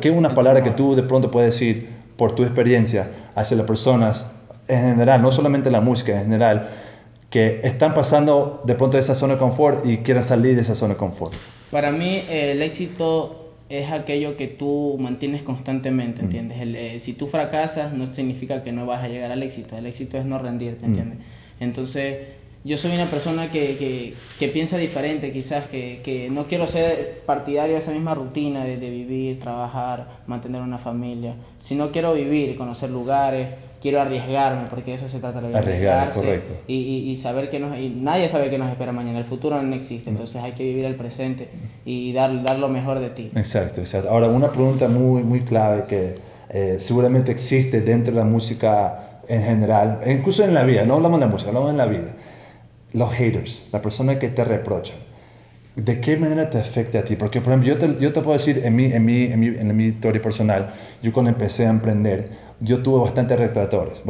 ¿Qué 0.00 0.10
es 0.10 0.14
una 0.14 0.34
palabra 0.34 0.62
que 0.62 0.72
tú 0.72 0.94
de 0.94 1.02
pronto 1.02 1.30
puedes 1.30 1.54
decir 1.54 1.88
por 2.18 2.34
tu 2.34 2.42
experiencia 2.42 3.08
hacia 3.34 3.56
las 3.56 3.66
personas 3.66 4.26
en 4.68 4.80
general, 4.90 5.22
no 5.22 5.32
solamente 5.32 5.70
la 5.70 5.80
música, 5.80 6.12
en 6.12 6.22
general? 6.24 6.68
Que 7.30 7.60
están 7.64 7.94
pasando 7.94 8.62
de 8.64 8.74
pronto 8.74 8.96
de 8.96 9.02
esa 9.02 9.14
zona 9.14 9.34
de 9.34 9.40
confort 9.40 9.84
y 9.86 9.98
quieren 9.98 10.22
salir 10.22 10.54
de 10.54 10.62
esa 10.62 10.74
zona 10.74 10.94
de 10.94 10.98
confort? 10.98 11.34
Para 11.70 11.90
mí 11.90 12.22
el 12.30 12.62
éxito 12.62 13.46
es 13.68 13.90
aquello 13.90 14.36
que 14.36 14.46
tú 14.46 14.96
mantienes 15.00 15.42
constantemente, 15.42 16.22
mm. 16.22 16.24
¿entiendes? 16.24 16.58
Eh, 16.60 16.98
si 17.00 17.14
tú 17.14 17.26
fracasas 17.26 17.92
no 17.92 18.12
significa 18.14 18.62
que 18.62 18.72
no 18.72 18.86
vas 18.86 19.02
a 19.02 19.08
llegar 19.08 19.32
al 19.32 19.42
éxito, 19.42 19.76
el 19.76 19.86
éxito 19.86 20.18
es 20.18 20.24
no 20.24 20.38
rendirte, 20.38 20.84
mm. 20.86 20.88
¿entiendes? 20.88 21.18
Entonces 21.58 22.18
yo 22.64 22.76
soy 22.76 22.92
una 22.92 23.06
persona 23.06 23.48
que, 23.48 23.76
que, 23.76 24.14
que 24.40 24.48
piensa 24.48 24.76
diferente, 24.76 25.30
quizás, 25.30 25.68
que, 25.68 26.00
que, 26.02 26.28
no 26.30 26.46
quiero 26.46 26.66
ser 26.66 27.22
partidario 27.24 27.74
de 27.74 27.78
esa 27.78 27.92
misma 27.92 28.14
rutina 28.14 28.64
de, 28.64 28.76
de, 28.76 28.90
vivir, 28.90 29.38
trabajar, 29.38 30.22
mantener 30.26 30.62
una 30.62 30.78
familia, 30.78 31.36
sino 31.60 31.92
quiero 31.92 32.14
vivir, 32.14 32.56
conocer 32.56 32.90
lugares, 32.90 33.50
quiero 33.80 34.00
arriesgarme, 34.00 34.68
porque 34.68 34.94
eso 34.94 35.08
se 35.08 35.18
trata 35.18 35.40
de 35.40 35.56
arriesgar, 35.56 36.12
correcto. 36.12 36.54
Y, 36.66 37.10
y, 37.10 37.16
saber 37.16 37.50
que 37.50 37.58
nos, 37.58 37.78
y 37.78 37.88
nadie 37.88 38.28
sabe 38.28 38.50
qué 38.50 38.58
nos 38.58 38.70
espera 38.70 38.92
mañana, 38.92 39.18
el 39.18 39.24
futuro 39.24 39.60
no 39.62 39.74
existe, 39.74 40.10
entonces 40.10 40.42
hay 40.42 40.52
que 40.52 40.64
vivir 40.64 40.84
el 40.84 40.96
presente 40.96 41.48
y 41.84 42.12
dar, 42.12 42.42
dar 42.42 42.58
lo 42.58 42.68
mejor 42.68 42.98
de 42.98 43.10
ti. 43.10 43.30
Exacto, 43.34 43.80
exacto. 43.80 44.10
Ahora, 44.10 44.28
una 44.28 44.48
pregunta 44.48 44.88
muy, 44.88 45.22
muy 45.22 45.40
clave 45.40 45.84
que 45.88 46.18
eh, 46.48 46.76
seguramente 46.78 47.30
existe 47.32 47.80
dentro 47.80 48.12
de 48.12 48.20
la 48.20 48.26
música 48.26 49.20
en 49.28 49.42
general, 49.42 50.00
incluso 50.06 50.44
en 50.44 50.54
la 50.54 50.62
vida, 50.62 50.84
no 50.84 50.94
hablamos 50.94 51.18
de 51.18 51.26
la 51.26 51.32
música, 51.32 51.50
hablamos 51.50 51.72
de 51.72 51.78
la 51.78 51.86
vida. 51.86 52.14
Los 52.92 53.12
haters, 53.12 53.62
la 53.72 53.82
persona 53.82 54.18
que 54.18 54.28
te 54.28 54.44
reprocha. 54.44 54.94
¿De 55.76 56.00
qué 56.00 56.16
manera 56.16 56.48
te 56.48 56.58
afecta 56.58 57.00
a 57.00 57.04
ti? 57.04 57.16
Porque, 57.16 57.42
por 57.42 57.52
ejemplo, 57.52 57.68
yo 57.68 57.76
te, 57.78 58.00
yo 58.00 58.10
te 58.10 58.22
puedo 58.22 58.32
decir 58.32 58.62
en 58.64 58.74
mi, 58.74 58.86
en, 58.86 59.04
mi, 59.04 59.24
en, 59.24 59.38
mi, 59.38 59.48
en 59.48 59.76
mi 59.76 59.84
historia 59.88 60.22
personal, 60.22 60.68
yo 61.02 61.12
cuando 61.12 61.28
empecé 61.30 61.66
a 61.66 61.70
emprender, 61.70 62.30
yo 62.60 62.82
tuve 62.82 63.00
bastantes 63.02 63.38
retractores, 63.38 64.00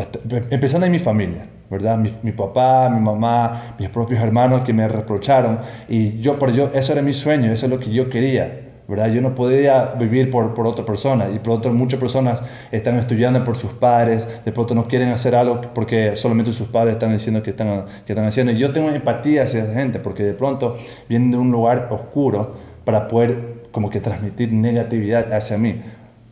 empezando 0.51 0.87
en 0.87 0.93
mi 0.93 1.01
familia, 1.01 1.49
¿verdad? 1.69 1.99
Mi, 2.23 2.31
papá, 2.33 2.89
mi 2.89 3.01
mamá, 3.01 3.75
mis 3.79 3.89
propios 3.89 4.23
hermanos 4.23 4.63
que 4.63 4.73
me 4.73 4.87
reprocharon 4.87 5.61
y 5.89 6.21
yo, 6.21 6.39
por 6.39 6.53
yo, 6.53 6.71
eso 6.73 6.93
era 6.93 7.03
mi 7.03 7.13
sueño, 7.13 7.51
eso 7.51 7.67
es 7.67 7.71
lo 7.71 7.81
que 7.81 7.91
yo 7.91 8.09
quería, 8.09 8.66
¿verdad? 8.89 9.09
Yo 9.09 9.21
no 9.21 9.35
podía 9.35 9.95
vivir 9.99 10.31
por, 10.31 10.55
por 10.55 10.67
otra 10.67 10.85
persona 10.85 11.29
y 11.35 11.39
por 11.39 11.55
otro 11.55 11.73
muchas 11.73 11.99
personas 11.99 12.41
están 12.71 12.99
estudiando 12.99 13.43
por 13.43 13.57
sus 13.57 13.73
padres, 13.73 14.29
de 14.45 14.53
pronto 14.53 14.75
no 14.75 14.87
quieren 14.87 15.09
hacer 15.09 15.35
algo 15.35 15.61
porque 15.75 16.15
solamente 16.15 16.53
sus 16.53 16.69
padres 16.69 16.95
están 16.95 17.13
diciendo 17.13 17.43
que 17.43 17.51
están, 17.51 17.87
que 18.05 18.13
están 18.13 18.27
haciendo. 18.27 18.53
Y 18.53 18.59
yo 18.59 18.73
tengo 18.73 18.91
empatía 18.91 19.45
hacia 19.45 19.65
esa 19.65 19.75
gente 19.75 19.99
porque 19.99 20.23
de 20.23 20.35
pronto 20.35 20.77
vienen 21.09 21.33
de 21.33 21.39
un 21.39 21.51
lugar 21.51 21.89
oscuro 21.91 22.55
para 22.85 23.09
poder 23.09 23.67
como 23.73 23.91
que 23.91 24.01
transmitir 24.01 24.53
negatividad 24.53 25.33
hacia 25.33 25.59
mí. 25.59 25.83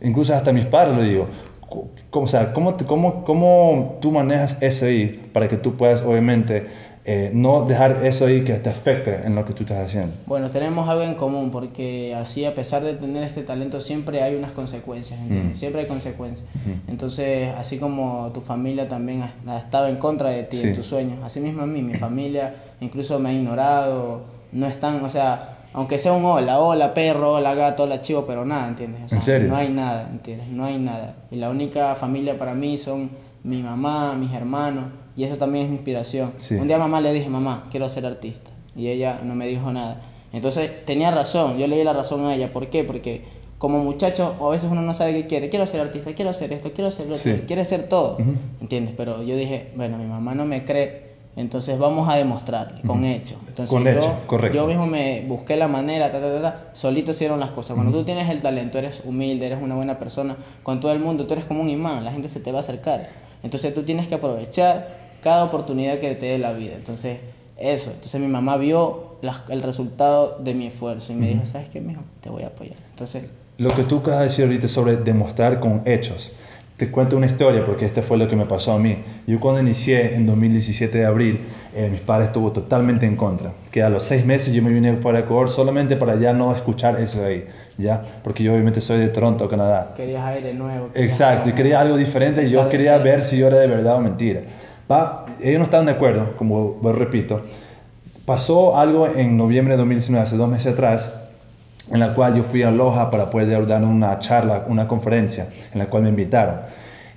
Incluso 0.01 0.33
hasta 0.35 0.53
mis 0.53 0.67
padres 0.67 0.97
lo 0.97 1.03
digo, 1.03 1.29
¿Cómo, 2.11 2.27
o 2.27 2.29
sea, 2.29 2.53
¿cómo, 2.53 2.77
cómo, 2.87 3.25
¿Cómo 3.25 3.99
tú 4.01 4.13
manejas 4.13 4.57
eso 4.61 4.87
ahí 4.87 5.29
para 5.33 5.49
que 5.49 5.57
tú 5.57 5.77
puedas, 5.77 6.03
obviamente, 6.03 6.69
eh, 7.07 7.31
no 7.35 7.67
dejar 7.67 8.05
eso 8.07 8.25
ahí 8.25 8.45
que 8.45 8.55
te 8.55 8.71
afecte 8.71 9.27
en 9.27 9.35
lo 9.35 9.45
que 9.45 9.53
tú 9.53 9.65
estás 9.65 9.87
haciendo? 9.87 10.15
Bueno, 10.27 10.49
tenemos 10.49 10.89
algo 10.89 11.03
en 11.03 11.17
común 11.17 11.51
porque 11.51 12.15
así, 12.15 12.47
a 12.47 12.55
pesar 12.55 12.83
de 12.83 12.95
tener 12.95 13.25
este 13.25 13.43
talento, 13.43 13.81
siempre 13.83 14.23
hay 14.23 14.35
unas 14.37 14.53
consecuencias, 14.53 15.21
mm. 15.21 15.55
siempre 15.55 15.83
hay 15.83 15.87
consecuencias. 15.87 16.47
Entonces, 16.89 17.51
así 17.59 17.79
como 17.79 18.31
tu 18.33 18.41
familia 18.41 18.89
también 18.89 19.23
ha, 19.47 19.59
estado 19.59 19.89
en 19.89 19.97
contra 19.97 20.31
de 20.31 20.45
ti, 20.45 20.61
en 20.63 20.75
tus 20.75 20.87
sueños, 20.87 21.19
así 21.23 21.41
mismo 21.41 21.63
a 21.63 21.67
mí, 21.67 21.83
mi 21.83 21.95
familia 21.95 22.55
incluso 22.81 23.19
me 23.19 23.31
ha 23.31 23.33
ignorado, 23.33 24.23
no 24.53 24.67
están, 24.67 25.05
o 25.05 25.11
sea, 25.11 25.59
aunque 25.75 25.99
sea 25.99 26.13
un 26.13 26.25
hola, 26.25 26.61
hola 26.61 26.95
perro, 26.95 27.35
hola 27.35 27.55
gato, 27.55 27.83
hola 27.83 28.01
chivo, 28.01 28.25
pero 28.27 28.45
nada, 28.45 28.69
¿entiendes? 28.69 29.05
O 29.05 29.09
sea, 29.09 29.19
¿En 29.19 29.25
serio? 29.25 29.49
No 29.49 29.57
hay 29.57 29.69
nada, 29.69 30.09
¿entiendes? 30.11 30.49
No 30.49 30.65
hay 30.65 30.79
nada. 30.79 31.17
Y 31.31 31.37
la 31.37 31.51
única 31.51 31.97
familia 31.97 32.39
para 32.39 32.55
mí 32.55 32.79
son 32.79 33.11
mi 33.43 33.63
mamá, 33.63 34.15
mis 34.15 34.33
hermanos, 34.33 34.85
y 35.17 35.25
eso 35.25 35.37
también 35.37 35.65
es 35.67 35.71
mi 35.71 35.77
inspiración. 35.77 36.33
Sí. 36.37 36.55
Un 36.55 36.67
día 36.67 36.77
a 36.77 36.81
mamá 36.81 37.01
le 37.01 37.13
dije, 37.13 37.29
mamá, 37.29 37.69
quiero 37.71 37.89
ser 37.89 38.07
artista, 38.07 38.51
y 38.77 38.89
ella 38.89 39.21
no 39.23 39.35
me 39.35 39.47
dijo 39.47 39.71
nada. 39.73 40.01
Entonces 40.33 40.85
tenía 40.85 41.11
razón, 41.11 41.59
yo 41.59 41.67
le 41.69 41.77
di 41.77 41.85
la 41.85 41.93
razón 41.93 42.25
a 42.27 42.35
ella. 42.35 42.53
¿Por 42.53 42.69
qué? 42.69 42.83
Porque 42.83 43.23
como 43.59 43.79
muchacho, 43.85 44.35
a 44.41 44.49
veces 44.51 44.69
uno 44.71 44.83
no 44.83 44.93
sabe 44.93 45.13
qué 45.15 45.27
quiere. 45.29 45.49
Quiero 45.49 45.65
ser 45.67 45.81
artista, 45.81 46.13
quiero 46.13 46.31
hacer 46.33 46.53
esto, 46.53 46.73
quiero 46.73 46.89
hacer 46.89 47.07
lo 47.07 47.15
otro, 47.15 47.33
Sí. 47.37 47.43
quiere 47.47 47.65
ser 47.65 47.89
todo. 47.89 48.15
Ujú. 48.15 48.35
¿Entiendes? 48.61 48.95
Pero 48.97 49.23
yo 49.23 49.37
dije, 49.37 49.71
bueno, 49.77 49.97
mi 49.97 50.07
mamá 50.07 50.35
no 50.35 50.45
me 50.45 50.65
cree, 50.65 51.15
entonces 51.37 51.79
vamos 51.79 52.09
a 52.09 52.17
demostrarle 52.17 52.81
con 52.83 52.99
Ujú. 52.99 53.07
hechos. 53.07 53.39
Entonces 53.47 53.71
Con 53.73 53.85
yo, 53.85 53.91
hechos, 53.91 54.13
correcto. 54.27 54.57
yo 54.59 54.67
mismo 54.67 54.87
me 54.87 55.25
busqué 55.29 55.57
la 55.57 55.69
manera, 55.69 56.11
ta, 56.11 56.21
ta, 56.21 56.33
ta, 56.35 56.43
ta, 56.43 56.69
solito 56.73 57.13
hicieron 57.13 57.39
las 57.39 57.51
cosas. 57.53 57.77
Cuando 57.77 57.97
tú 57.97 58.05
tienes 58.05 58.29
el 58.29 58.43
talento, 58.43 58.77
eres 58.79 59.03
humilde, 59.05 59.47
eres 59.47 59.63
una 59.63 59.77
buena 59.77 60.01
persona, 60.01 60.37
con 60.65 60.81
todo 60.81 60.91
el 60.93 60.99
mundo, 60.99 61.27
tú 61.27 61.35
eres 61.35 61.45
como 61.45 61.63
un 61.63 61.69
imán, 61.69 62.05
la 62.05 62.11
gente 62.11 62.27
se 62.27 62.41
te 62.41 62.51
va 62.51 62.59
a 62.59 62.61
acercar. 62.61 63.09
Entonces 63.45 63.73
tú 63.73 63.85
tienes 63.85 64.09
que 64.09 64.17
aprovechar 64.17 65.04
cada 65.25 65.43
oportunidad 65.43 65.99
que 65.99 66.15
te 66.15 66.27
dé 66.27 66.39
la 66.39 66.53
vida. 66.53 66.75
Entonces, 66.75 67.19
eso. 67.59 67.91
Entonces 67.91 68.21
mi 68.21 68.29
mamá 68.29 68.57
vio 68.59 69.17
las- 69.23 69.41
el 69.49 69.63
resultado 69.63 70.39
de 70.39 70.55
mi 70.55 70.67
esfuerzo 70.67 71.13
y 71.13 71.17
me 71.17 71.29
dijo, 71.29 71.47
¿sabes 71.47 71.69
qué, 71.71 71.81
mijo? 71.81 72.03
Te 72.21 72.29
voy 72.31 72.43
a 72.45 72.49
apoyar. 72.49 72.77
Entonces, 72.91 73.25
Lo 73.57 73.71
que 73.71 73.85
tú 73.85 73.99
acabas 73.99 74.19
de 74.19 74.25
decir 74.25 74.45
ahorita 74.45 74.67
sobre 74.69 74.97
demostrar 74.97 75.61
con 75.61 75.83
hechos. 75.87 76.33
Te 76.77 76.91
cuento 76.91 77.17
una 77.17 77.27
historia 77.27 77.65
porque 77.65 77.87
este 77.87 78.03
fue 78.03 78.19
lo 78.19 78.27
que 78.27 78.35
me 78.35 78.47
pasó 78.47 78.73
a 78.73 78.79
mí. 78.81 78.99
Yo 79.29 79.39
cuando 79.39 79.61
inicié 79.61 80.17
en 80.17 80.27
2017 80.27 80.99
de 80.99 81.05
abril, 81.07 81.39
eh, 81.73 81.89
mis 81.89 82.01
padres 82.01 82.27
estuvo 82.27 82.51
totalmente 82.51 83.07
en 83.07 83.15
contra. 83.15 83.53
Que 83.71 83.85
a 83.85 83.89
los 83.91 84.03
seis 84.03 84.27
meses 84.27 84.53
yo 84.53 84.61
me 84.61 84.71
vine 84.71 84.93
para 84.95 85.21
Ecuador 85.21 85.49
solamente 85.51 85.95
para 85.97 86.17
ya 86.17 86.33
no 86.33 86.53
escuchar 86.53 86.99
eso 87.01 87.21
de 87.21 87.27
ahí. 87.27 87.45
¿ya? 87.79 88.03
Porque 88.25 88.43
yo 88.43 88.53
obviamente 88.53 88.81
soy 88.81 88.99
de 88.99 89.09
Toronto, 89.09 89.49
Canadá. 89.49 89.95
querías 89.97 90.25
aire 90.27 90.53
nuevo. 90.53 90.91
querías 90.91 91.13
Exacto, 91.13 91.51
y 91.51 91.53
quería 91.53 91.81
algo 91.81 91.97
diferente 91.97 92.43
y 92.45 92.49
yo 92.49 92.69
quería 92.69 92.99
ver 92.99 93.25
si 93.25 93.39
yo 93.39 93.47
era 93.47 93.59
de 93.59 93.67
verdad 93.69 93.97
o 93.97 94.01
mentira. 94.01 94.41
Ellos 95.41 95.59
no 95.59 95.65
estaban 95.65 95.87
de 95.87 95.93
acuerdo, 95.93 96.37
como 96.37 96.79
repito. 96.93 97.43
Pasó 98.27 98.77
algo 98.77 99.07
en 99.07 99.37
noviembre 99.37 99.75
de 99.75 99.79
2019, 99.79 100.23
hace 100.23 100.37
dos 100.37 100.49
meses 100.49 100.73
atrás, 100.73 101.13
en 101.91 102.01
la 102.01 102.15
cual 102.15 102.35
yo 102.35 102.43
fui 102.43 102.63
a 102.63 102.71
Loja 102.71 103.11
para 103.11 103.31
poder 103.31 103.67
dar 103.67 103.85
una 103.85 104.19
charla, 104.19 104.65
una 104.69 104.89
conferencia, 104.89 105.49
en 105.73 105.79
la 105.79 105.87
cual 105.87 106.05
me 106.05 106.09
invitaron. 106.11 106.57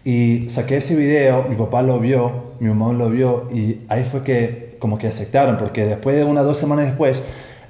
Y 0.03 0.49
saqué 0.49 0.77
ese 0.77 0.95
video, 0.95 1.43
mi 1.49 1.55
papá 1.55 1.81
lo 1.81 1.99
vio, 1.99 2.53
mi 2.59 2.69
mamá 2.69 2.93
lo 2.93 3.09
vio, 3.09 3.49
y 3.53 3.81
ahí 3.89 4.05
fue 4.05 4.23
que 4.23 4.77
como 4.79 4.97
que 4.97 5.07
aceptaron, 5.07 5.57
porque 5.57 5.85
después 5.85 6.15
de 6.15 6.23
unas 6.23 6.45
dos 6.45 6.57
semanas 6.57 6.85
después, 6.85 7.21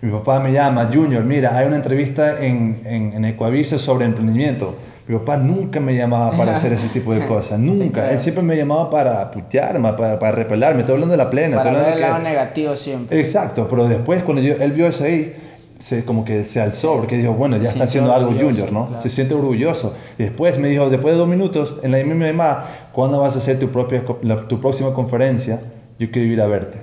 mi 0.02 0.12
papá 0.12 0.40
me 0.40 0.52
llama, 0.52 0.90
Junior, 0.94 1.24
mira, 1.24 1.58
hay 1.58 1.66
una 1.68 1.78
entrevista 1.78 2.40
en, 2.44 2.82
en, 2.86 3.14
en 3.14 3.26
Ecuavisa 3.26 3.80
sobre 3.80 4.06
emprendimiento. 4.06 4.76
Mi 5.08 5.18
papá 5.18 5.38
nunca 5.38 5.80
me 5.80 5.96
llamaba 5.96 6.36
para 6.38 6.56
hacer 6.56 6.74
ese 6.74 6.90
tipo 6.90 7.14
de 7.14 7.26
cosas, 7.28 7.58
nunca. 7.60 8.12
Él 8.12 8.20
siempre 8.20 8.44
me 8.44 8.56
llamaba 8.58 8.90
para 8.90 9.32
putearme, 9.32 9.94
para, 9.94 10.20
para 10.20 10.32
repelarme. 10.34 10.82
Estoy 10.82 10.94
hablando 10.96 11.14
de 11.14 11.18
la 11.18 11.30
plena. 11.30 11.58
Para 11.58 11.72
ver 11.72 11.88
el 11.90 11.94
que- 11.96 12.00
lado 12.02 12.20
negativo 12.20 12.76
siempre. 12.76 13.20
Exacto, 13.20 13.68
pero 13.70 13.88
después 13.88 14.22
cuando 14.24 14.42
yo- 14.44 14.56
él 14.60 14.72
vio 14.74 14.88
eso 14.88 15.06
ahí, 15.06 15.34
se, 15.80 16.04
como 16.06 16.26
que 16.26 16.44
se 16.46 16.60
alzó, 16.60 16.96
porque 16.98 17.18
dijo, 17.18 17.34
bueno, 17.34 17.56
Se 17.58 17.64
ya 17.64 17.70
está 17.70 17.84
haciendo 17.86 18.12
algo 18.14 18.32
Junior, 18.32 18.72
¿no? 18.74 18.88
claro. 18.88 19.02
Se 19.02 19.10
siente 19.10 19.34
orgulloso. 19.36 19.94
Y 20.18 20.24
después 20.24 20.58
me 20.60 20.68
dijo, 20.70 20.90
después 20.90 21.14
de 21.14 21.20
dos 21.20 21.28
minutos, 21.30 21.78
en 21.84 21.92
la 21.92 22.04
misma 22.04 22.26
llamada, 22.26 22.90
¿cuándo 22.92 23.20
vas 23.22 23.36
a 23.36 23.40
hacer 23.40 23.60
tu, 23.60 23.70
propia, 23.70 24.04
la- 24.24 24.48
tu 24.48 24.60
próxima 24.60 24.94
conferencia? 24.94 25.62
Yo 26.00 26.12
quiero 26.12 26.28
ir 26.28 26.42
a 26.42 26.48
verte. 26.48 26.80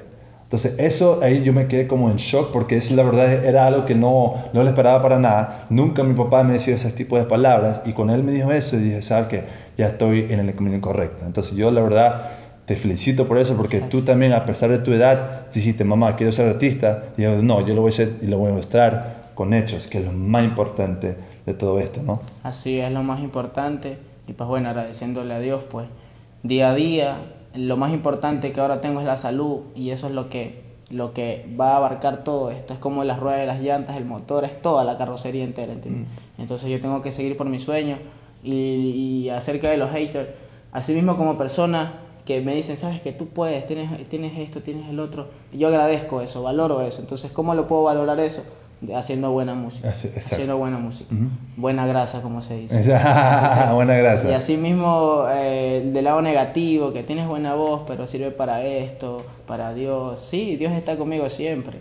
Entonces, 0.54 0.78
eso 0.78 1.18
ahí 1.20 1.42
yo 1.42 1.52
me 1.52 1.66
quedé 1.66 1.88
como 1.88 2.08
en 2.08 2.16
shock, 2.16 2.52
porque 2.52 2.76
eso 2.76 2.94
la 2.94 3.02
verdad 3.02 3.44
era 3.44 3.66
algo 3.66 3.86
que 3.86 3.96
no, 3.96 4.44
no 4.52 4.62
le 4.62 4.68
esperaba 4.68 5.02
para 5.02 5.18
nada. 5.18 5.66
Nunca 5.68 6.04
mi 6.04 6.14
papá 6.14 6.44
me 6.44 6.52
decía 6.52 6.76
ese 6.76 6.92
tipo 6.92 7.18
de 7.18 7.24
palabras, 7.24 7.82
y 7.84 7.92
con 7.92 8.08
él 8.08 8.22
me 8.22 8.30
dijo 8.30 8.52
eso, 8.52 8.76
y 8.76 8.78
dije, 8.78 9.02
¿sabes 9.02 9.26
qué? 9.26 9.44
Ya 9.76 9.88
estoy 9.88 10.28
en 10.30 10.38
el 10.38 10.54
camino 10.54 10.80
correcto. 10.80 11.24
Entonces, 11.26 11.56
yo 11.56 11.72
la 11.72 11.82
verdad 11.82 12.30
te 12.66 12.76
felicito 12.76 13.26
por 13.26 13.38
eso, 13.38 13.56
porque 13.56 13.80
tú 13.80 14.02
también, 14.02 14.32
a 14.32 14.46
pesar 14.46 14.70
de 14.70 14.78
tu 14.78 14.92
edad, 14.92 15.50
dijiste, 15.52 15.82
mamá, 15.82 16.14
quiero 16.14 16.30
ser 16.30 16.48
artista. 16.48 17.06
Y 17.16 17.22
yo, 17.22 17.42
no, 17.42 17.66
yo 17.66 17.74
lo 17.74 17.80
voy 17.80 17.90
a 17.90 17.94
hacer 17.94 18.12
y 18.22 18.28
lo 18.28 18.38
voy 18.38 18.52
a 18.52 18.54
mostrar 18.54 19.32
con 19.34 19.54
hechos, 19.54 19.88
que 19.88 19.98
es 19.98 20.04
lo 20.04 20.12
más 20.12 20.44
importante 20.44 21.16
de 21.44 21.54
todo 21.54 21.80
esto, 21.80 22.00
¿no? 22.00 22.20
Así 22.44 22.78
es 22.78 22.92
lo 22.92 23.02
más 23.02 23.18
importante. 23.18 23.98
Y 24.28 24.34
pues 24.34 24.48
bueno, 24.48 24.68
agradeciéndole 24.68 25.34
a 25.34 25.40
Dios, 25.40 25.64
pues 25.68 25.88
día 26.44 26.70
a 26.70 26.74
día, 26.76 27.16
lo 27.54 27.76
más 27.76 27.92
importante 27.92 28.52
que 28.52 28.60
ahora 28.60 28.80
tengo 28.80 29.00
es 29.00 29.06
la 29.06 29.16
salud 29.16 29.60
y 29.74 29.90
eso 29.90 30.06
es 30.06 30.12
lo 30.12 30.28
que, 30.28 30.62
lo 30.90 31.12
que 31.12 31.46
va 31.58 31.72
a 31.72 31.76
abarcar 31.76 32.24
todo 32.24 32.50
esto. 32.50 32.72
Es 32.74 32.78
como 32.80 33.04
las 33.04 33.20
ruedas 33.20 33.40
de 33.40 33.46
las 33.46 33.60
llantas, 33.60 33.96
el 33.96 34.04
motor, 34.04 34.44
es 34.44 34.60
toda 34.60 34.84
la 34.84 34.98
carrocería 34.98 35.44
entera, 35.44 35.72
¿entiendes? 35.72 36.08
Entonces 36.38 36.70
yo 36.70 36.80
tengo 36.80 37.00
que 37.02 37.12
seguir 37.12 37.36
por 37.36 37.48
mi 37.48 37.58
sueño 37.58 37.98
y, 38.42 38.52
y 38.52 39.28
acerca 39.30 39.70
de 39.70 39.76
los 39.76 39.90
haters, 39.90 40.30
así 40.72 40.92
mismo 40.94 41.16
como 41.16 41.38
personas 41.38 41.90
que 42.24 42.40
me 42.40 42.54
dicen, 42.54 42.76
sabes 42.76 43.00
que 43.00 43.12
tú 43.12 43.28
puedes, 43.28 43.66
tienes, 43.66 44.08
tienes 44.08 44.38
esto, 44.38 44.62
tienes 44.62 44.88
el 44.88 44.98
otro. 44.98 45.28
Yo 45.52 45.68
agradezco 45.68 46.22
eso, 46.22 46.42
valoro 46.42 46.80
eso. 46.80 47.00
Entonces, 47.00 47.30
¿cómo 47.30 47.54
lo 47.54 47.66
puedo 47.66 47.82
valorar 47.82 48.18
eso? 48.20 48.44
Haciendo 48.94 49.30
buena 49.30 49.54
música. 49.54 49.88
Exacto. 49.88 50.18
Haciendo 50.18 50.58
buena 50.58 50.78
música. 50.78 51.14
Buena 51.56 51.86
grasa, 51.86 52.20
como 52.20 52.42
se 52.42 52.58
dice. 52.58 52.76
Buena 53.72 53.96
gracia. 53.96 54.30
Y 54.30 54.34
así 54.34 54.56
mismo 54.56 55.24
eh, 55.30 55.90
del 55.92 56.04
lado 56.04 56.20
negativo, 56.20 56.92
que 56.92 57.02
tienes 57.02 57.26
buena 57.26 57.54
voz, 57.54 57.82
pero 57.86 58.06
sirve 58.06 58.30
para 58.30 58.62
esto, 58.62 59.24
para 59.46 59.72
Dios. 59.72 60.20
Sí, 60.20 60.56
Dios 60.56 60.72
está 60.72 60.98
conmigo 60.98 61.28
siempre. 61.30 61.78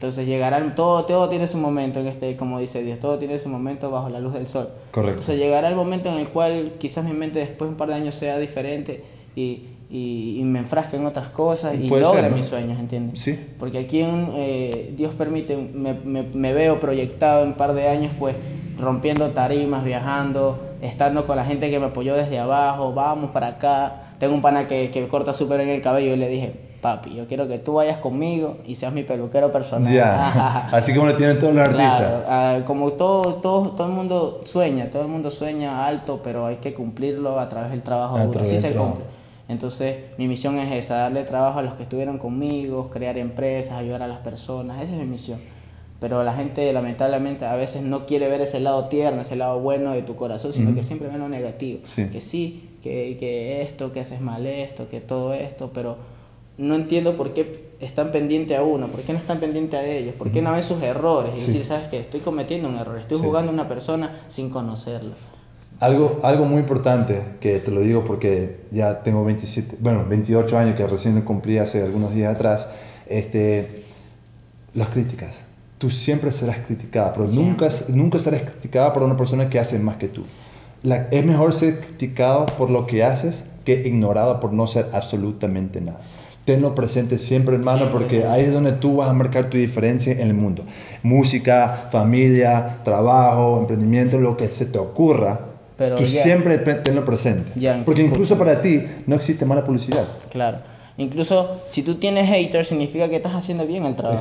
Entonces 0.00 0.26
llegará, 0.26 0.74
todo, 0.74 1.04
todo 1.04 1.28
tiene 1.28 1.46
su 1.46 1.58
momento 1.58 2.00
en 2.00 2.06
este, 2.06 2.34
como 2.34 2.58
dice 2.58 2.82
Dios, 2.82 2.98
todo 2.98 3.18
tiene 3.18 3.38
su 3.38 3.50
momento 3.50 3.90
bajo 3.90 4.08
la 4.08 4.18
luz 4.18 4.32
del 4.32 4.46
sol. 4.46 4.70
Correcto. 4.92 5.20
Entonces 5.20 5.38
llegará 5.38 5.68
el 5.68 5.76
momento 5.76 6.08
en 6.08 6.16
el 6.16 6.28
cual 6.30 6.72
quizás 6.78 7.04
mi 7.04 7.12
mente 7.12 7.38
después 7.40 7.68
de 7.68 7.72
un 7.72 7.76
par 7.76 7.88
de 7.88 7.94
años 7.96 8.14
sea 8.14 8.38
diferente 8.38 9.04
y, 9.36 9.64
y, 9.90 10.36
y 10.38 10.44
me 10.44 10.60
enfrasque 10.60 10.96
en 10.96 11.06
otras 11.06 11.28
cosas 11.28 11.74
y 11.80 11.88
Puede 11.88 12.02
logre 12.02 12.22
ser, 12.22 12.30
¿no? 12.30 12.36
mis 12.36 12.44
sueños, 12.46 12.78
¿entiendes? 12.78 13.20
Sí. 13.22 13.38
Porque 13.58 13.78
aquí 13.78 14.00
en, 14.00 14.30
eh, 14.34 14.92
Dios 14.96 15.14
permite, 15.14 15.56
me, 15.56 15.94
me- 15.94 16.22
me 16.22 16.52
veo 16.52 16.78
proyectado 16.78 17.42
en 17.42 17.48
un 17.48 17.54
par 17.54 17.74
de 17.74 17.88
años, 17.88 18.12
pues 18.18 18.36
rompiendo 18.78 19.30
tarimas, 19.30 19.84
viajando, 19.84 20.58
estando 20.80 21.26
con 21.26 21.36
la 21.36 21.44
gente 21.44 21.70
que 21.70 21.78
me 21.78 21.86
apoyó 21.86 22.14
desde 22.14 22.38
abajo, 22.38 22.92
vamos 22.94 23.30
para 23.32 23.48
acá. 23.48 24.02
Tengo 24.18 24.34
un 24.34 24.42
pana 24.42 24.68
que, 24.68 24.90
que 24.90 25.06
corta 25.08 25.32
súper 25.32 25.60
en 25.60 25.68
el 25.68 25.82
cabello 25.82 26.14
y 26.14 26.16
le 26.16 26.28
dije, 26.28 26.52
papi, 26.80 27.14
yo 27.14 27.26
quiero 27.26 27.48
que 27.48 27.58
tú 27.58 27.74
vayas 27.74 27.98
conmigo 27.98 28.58
y 28.66 28.74
seas 28.76 28.92
mi 28.92 29.02
peluquero 29.02 29.50
personal. 29.52 29.92
Ya, 29.92 30.68
así 30.72 30.94
como 30.94 31.06
lo 31.06 31.16
tienen 31.16 31.38
todos 31.38 31.54
los 31.54 31.62
artistas. 31.68 31.98
Claro, 31.98 32.24
ah, 32.28 32.58
como 32.66 32.92
todo, 32.92 33.34
todo, 33.36 33.70
todo 33.72 33.86
el 33.86 33.92
mundo 33.92 34.40
sueña, 34.44 34.88
todo 34.90 35.02
el 35.02 35.08
mundo 35.08 35.30
sueña 35.30 35.86
alto, 35.86 36.20
pero 36.22 36.46
hay 36.46 36.56
que 36.56 36.72
cumplirlo 36.74 37.38
a 37.40 37.48
través 37.48 37.70
del 37.70 37.82
trabajo 37.82 38.16
A 38.16 38.24
duro, 38.24 38.40
así 38.40 38.58
se 38.58 38.72
cumple. 38.74 39.04
Entonces, 39.50 39.96
mi 40.16 40.28
misión 40.28 40.58
es 40.58 40.72
esa, 40.72 40.98
darle 40.98 41.24
trabajo 41.24 41.58
a 41.58 41.62
los 41.62 41.74
que 41.74 41.82
estuvieron 41.82 42.18
conmigo, 42.18 42.88
crear 42.88 43.18
empresas, 43.18 43.72
ayudar 43.72 44.02
a 44.02 44.06
las 44.06 44.18
personas, 44.20 44.80
esa 44.80 44.92
es 44.94 44.98
mi 45.00 45.06
misión. 45.06 45.40
Pero 45.98 46.22
la 46.22 46.32
gente 46.32 46.72
lamentablemente 46.72 47.44
a 47.44 47.56
veces 47.56 47.82
no 47.82 48.06
quiere 48.06 48.28
ver 48.28 48.40
ese 48.40 48.60
lado 48.60 48.86
tierno, 48.86 49.20
ese 49.22 49.36
lado 49.36 49.58
bueno 49.60 49.90
de 49.92 50.02
tu 50.02 50.14
corazón, 50.16 50.52
sino 50.52 50.74
que 50.74 50.82
siempre 50.84 51.08
ve 51.08 51.18
lo 51.18 51.28
negativo. 51.28 51.80
Sí. 51.84 52.06
Que 52.10 52.20
sí, 52.20 52.70
que, 52.82 53.16
que 53.18 53.62
esto, 53.62 53.92
que 53.92 54.00
haces 54.00 54.20
mal 54.20 54.46
esto, 54.46 54.88
que 54.88 55.00
todo 55.00 55.34
esto, 55.34 55.72
pero 55.74 55.96
no 56.56 56.74
entiendo 56.76 57.16
por 57.16 57.34
qué 57.34 57.70
están 57.80 58.12
pendientes 58.12 58.56
a 58.56 58.62
uno, 58.62 58.86
por 58.86 59.00
qué 59.02 59.12
no 59.12 59.18
están 59.18 59.40
pendientes 59.40 59.78
a 59.78 59.84
ellos, 59.84 60.14
por 60.14 60.30
qué 60.30 60.40
no 60.40 60.52
ven 60.52 60.62
sus 60.62 60.80
errores 60.82 61.32
y 61.34 61.38
Sí. 61.38 61.46
decir, 61.48 61.64
sabes 61.64 61.88
que 61.88 61.98
estoy 61.98 62.20
cometiendo 62.20 62.68
un 62.68 62.76
error, 62.76 62.98
estoy 62.98 63.18
Sí. 63.18 63.24
jugando 63.24 63.50
a 63.50 63.54
una 63.54 63.68
persona 63.68 64.20
sin 64.28 64.48
conocerlo. 64.48 65.14
Algo, 65.80 66.20
algo 66.22 66.44
muy 66.44 66.60
importante, 66.60 67.22
que 67.40 67.58
te 67.58 67.70
lo 67.70 67.80
digo 67.80 68.04
porque 68.04 68.58
ya 68.70 69.02
tengo 69.02 69.24
27, 69.24 69.76
bueno, 69.80 70.04
28 70.06 70.58
años 70.58 70.76
que 70.76 70.86
recién 70.86 71.18
cumplí 71.22 71.56
hace 71.56 71.82
algunos 71.82 72.14
días 72.14 72.34
atrás, 72.34 72.68
este, 73.08 73.82
las 74.74 74.88
críticas. 74.88 75.40
Tú 75.78 75.88
siempre 75.88 76.32
serás 76.32 76.58
criticada, 76.58 77.14
pero 77.14 77.28
Siempre. 77.30 77.66
nunca, 77.66 77.74
nunca 77.88 78.18
serás 78.18 78.42
criticada 78.42 78.92
por 78.92 79.02
una 79.04 79.16
persona 79.16 79.48
que 79.48 79.58
hace 79.58 79.78
más 79.78 79.96
que 79.96 80.08
tú. 80.08 80.22
La- 80.82 81.08
es 81.10 81.24
mejor 81.24 81.54
ser 81.54 81.80
criticado 81.80 82.44
por 82.44 82.68
lo 82.68 82.86
que 82.86 83.02
haces 83.02 83.42
que 83.64 83.80
ignorado 83.86 84.38
por 84.40 84.52
no 84.52 84.66
ser 84.66 84.86
absolutamente 84.92 85.80
nada. 85.80 86.00
Tenlo 86.44 86.74
presente 86.74 87.16
siempre, 87.18 87.54
hermano, 87.56 87.78
Siempre, 87.86 87.98
porque 87.98 88.24
ahí 88.26 88.42
es 88.42 88.52
donde 88.52 88.72
tú 88.72 88.96
vas 88.96 89.08
a 89.08 89.12
marcar 89.12 89.48
tu 89.50 89.56
diferencia 89.56 90.12
en 90.12 90.20
el 90.20 90.34
mundo. 90.34 90.64
Música, 91.02 91.88
familia, 91.90 92.78
trabajo, 92.84 93.58
emprendimiento, 93.60 94.18
lo 94.18 94.36
que 94.36 94.48
se 94.48 94.66
te 94.66 94.78
ocurra. 94.78 95.40
Pero 95.80 95.96
tú 95.96 96.04
ya- 96.04 96.22
siempre 96.22 96.58
pre- 96.58 96.74
tenlo 96.74 97.06
presente. 97.06 97.52
Ya, 97.56 97.80
porque 97.86 98.02
incluso 98.02 98.36
para 98.36 98.60
ti 98.60 98.84
no 99.06 99.16
existe 99.16 99.46
mala 99.46 99.64
publicidad. 99.64 100.04
Claro. 100.30 100.58
Incluso 100.98 101.62
si 101.64 101.82
tú 101.82 101.94
tienes 101.94 102.28
haters, 102.28 102.68
significa 102.68 103.08
que 103.08 103.16
estás 103.16 103.34
haciendo 103.34 103.66
bien 103.66 103.86
el 103.86 103.96
trabajo. 103.96 104.18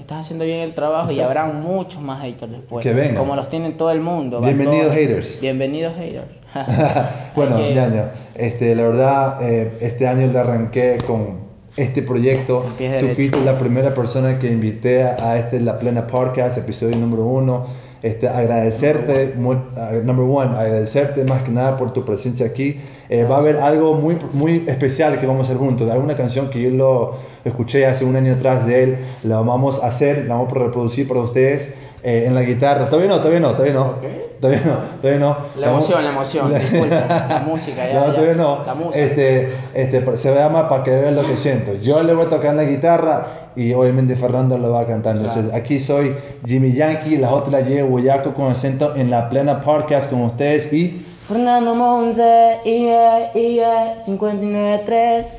Estás 0.00 0.20
haciendo 0.20 0.46
bien 0.46 0.60
el 0.60 0.72
trabajo 0.72 1.12
y 1.12 1.20
habrá 1.20 1.44
muchos 1.48 2.00
más 2.00 2.22
haters 2.22 2.50
después. 2.52 2.82
Que 2.82 2.94
vengan. 2.94 3.16
Como 3.16 3.36
los 3.36 3.50
tienen 3.50 3.76
todo 3.76 3.90
el 3.90 4.00
mundo. 4.00 4.40
Bienvenidos, 4.40 4.86
todos. 4.86 4.94
haters. 4.96 5.38
Bienvenidos 5.42 5.92
haters. 5.96 6.24
bueno, 7.36 7.56
que- 7.58 7.74
Ñaño, 7.74 8.04
este, 8.34 8.74
la 8.74 8.82
verdad, 8.82 9.38
eh, 9.42 9.72
este 9.82 10.06
año 10.08 10.26
le 10.32 10.38
arranqué 10.38 10.96
con 11.06 11.40
este 11.76 12.00
proyecto. 12.02 12.64
Tú 13.00 13.06
fuiste 13.08 13.38
la 13.44 13.58
primera 13.58 13.92
persona 13.92 14.38
que 14.38 14.50
invité 14.50 15.02
a 15.02 15.38
este 15.38 15.60
La 15.60 15.78
Plena 15.78 16.06
Podcast, 16.06 16.56
episodio 16.56 16.96
número 16.96 17.24
uno. 17.24 17.66
Este, 18.02 18.28
agradecerte, 18.28 19.34
ah, 19.76 19.90
number 20.02 20.26
one, 20.28 20.56
agradecerte 20.56 21.24
más 21.24 21.42
que 21.42 21.52
nada 21.52 21.76
por 21.76 21.92
tu 21.92 22.04
presencia 22.04 22.46
aquí. 22.46 22.80
Eh, 23.08 23.24
va 23.24 23.36
a 23.36 23.38
haber 23.38 23.56
algo 23.58 23.94
muy, 23.94 24.16
muy 24.32 24.64
especial 24.66 25.20
que 25.20 25.26
vamos 25.26 25.48
a 25.48 25.52
hacer 25.52 25.58
juntos. 25.58 25.88
Hay 25.90 25.98
una 25.98 26.16
canción 26.16 26.50
que 26.50 26.60
yo 26.60 26.70
lo 26.70 27.14
escuché 27.44 27.86
hace 27.86 28.04
un 28.04 28.16
año 28.16 28.32
atrás 28.34 28.66
de 28.66 28.82
él, 28.82 28.98
la 29.22 29.40
vamos 29.40 29.82
a 29.82 29.86
hacer, 29.86 30.26
la 30.26 30.34
vamos 30.34 30.52
a 30.52 30.58
reproducir 30.58 31.06
para 31.06 31.20
ustedes 31.20 31.72
eh, 32.02 32.24
en 32.26 32.34
la 32.34 32.42
guitarra. 32.42 32.88
Todavía 32.88 33.08
no, 33.08 33.18
todavía 33.18 33.40
no, 33.40 33.52
todavía 33.52 33.74
no. 33.74 33.86
Ok. 33.86 34.04
Todavía 34.40 34.62
no, 34.66 34.78
todavía 35.00 35.20
no. 35.20 35.36
La 35.56 35.70
emoción, 35.70 36.02
la 36.02 36.10
emoción, 36.10 36.52
disculpa, 36.58 37.26
la 37.28 37.44
música, 37.46 37.86
ya, 37.86 37.94
No, 37.94 38.06
ya. 38.08 38.12
todavía 38.12 38.34
no. 38.34 38.64
La 38.66 38.74
música. 38.74 39.04
Este, 39.04 39.48
este, 39.72 40.16
se 40.16 40.34
llama 40.34 40.68
Para 40.68 40.82
que 40.82 40.90
vean 40.90 41.14
lo 41.14 41.24
que 41.24 41.36
siento. 41.36 41.74
Yo 41.74 42.02
le 42.02 42.12
voy 42.12 42.26
a 42.26 42.28
tocar 42.28 42.52
la 42.56 42.64
guitarra 42.64 43.41
y 43.56 43.72
obviamente 43.72 44.16
Fernando 44.16 44.58
lo 44.58 44.72
va 44.72 44.80
a 44.80 44.86
cantar. 44.86 45.16
Entonces, 45.16 45.44
Claro. 45.44 45.58
aquí 45.58 45.78
soy 45.80 46.14
Jimmy 46.46 46.72
Yankee, 46.72 47.16
la 47.16 47.30
otra 47.32 47.60
la 47.60 47.60
llevo 47.68 47.90
Guayaco 47.90 48.34
con 48.34 48.50
acento 48.50 48.94
en 48.96 49.10
la 49.10 49.28
plena 49.28 49.60
podcast 49.60 50.10
con 50.10 50.22
ustedes 50.22 50.72
y 50.72 51.04
Fernando 51.28 51.74
Monse, 51.74 52.58
IE, 52.64 53.30
IE, 53.34 53.96
593, 54.04 55.32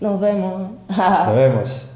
nos 0.00 0.20
vemos. 0.20 0.70
nos 0.88 1.36
vemos. 1.36 1.86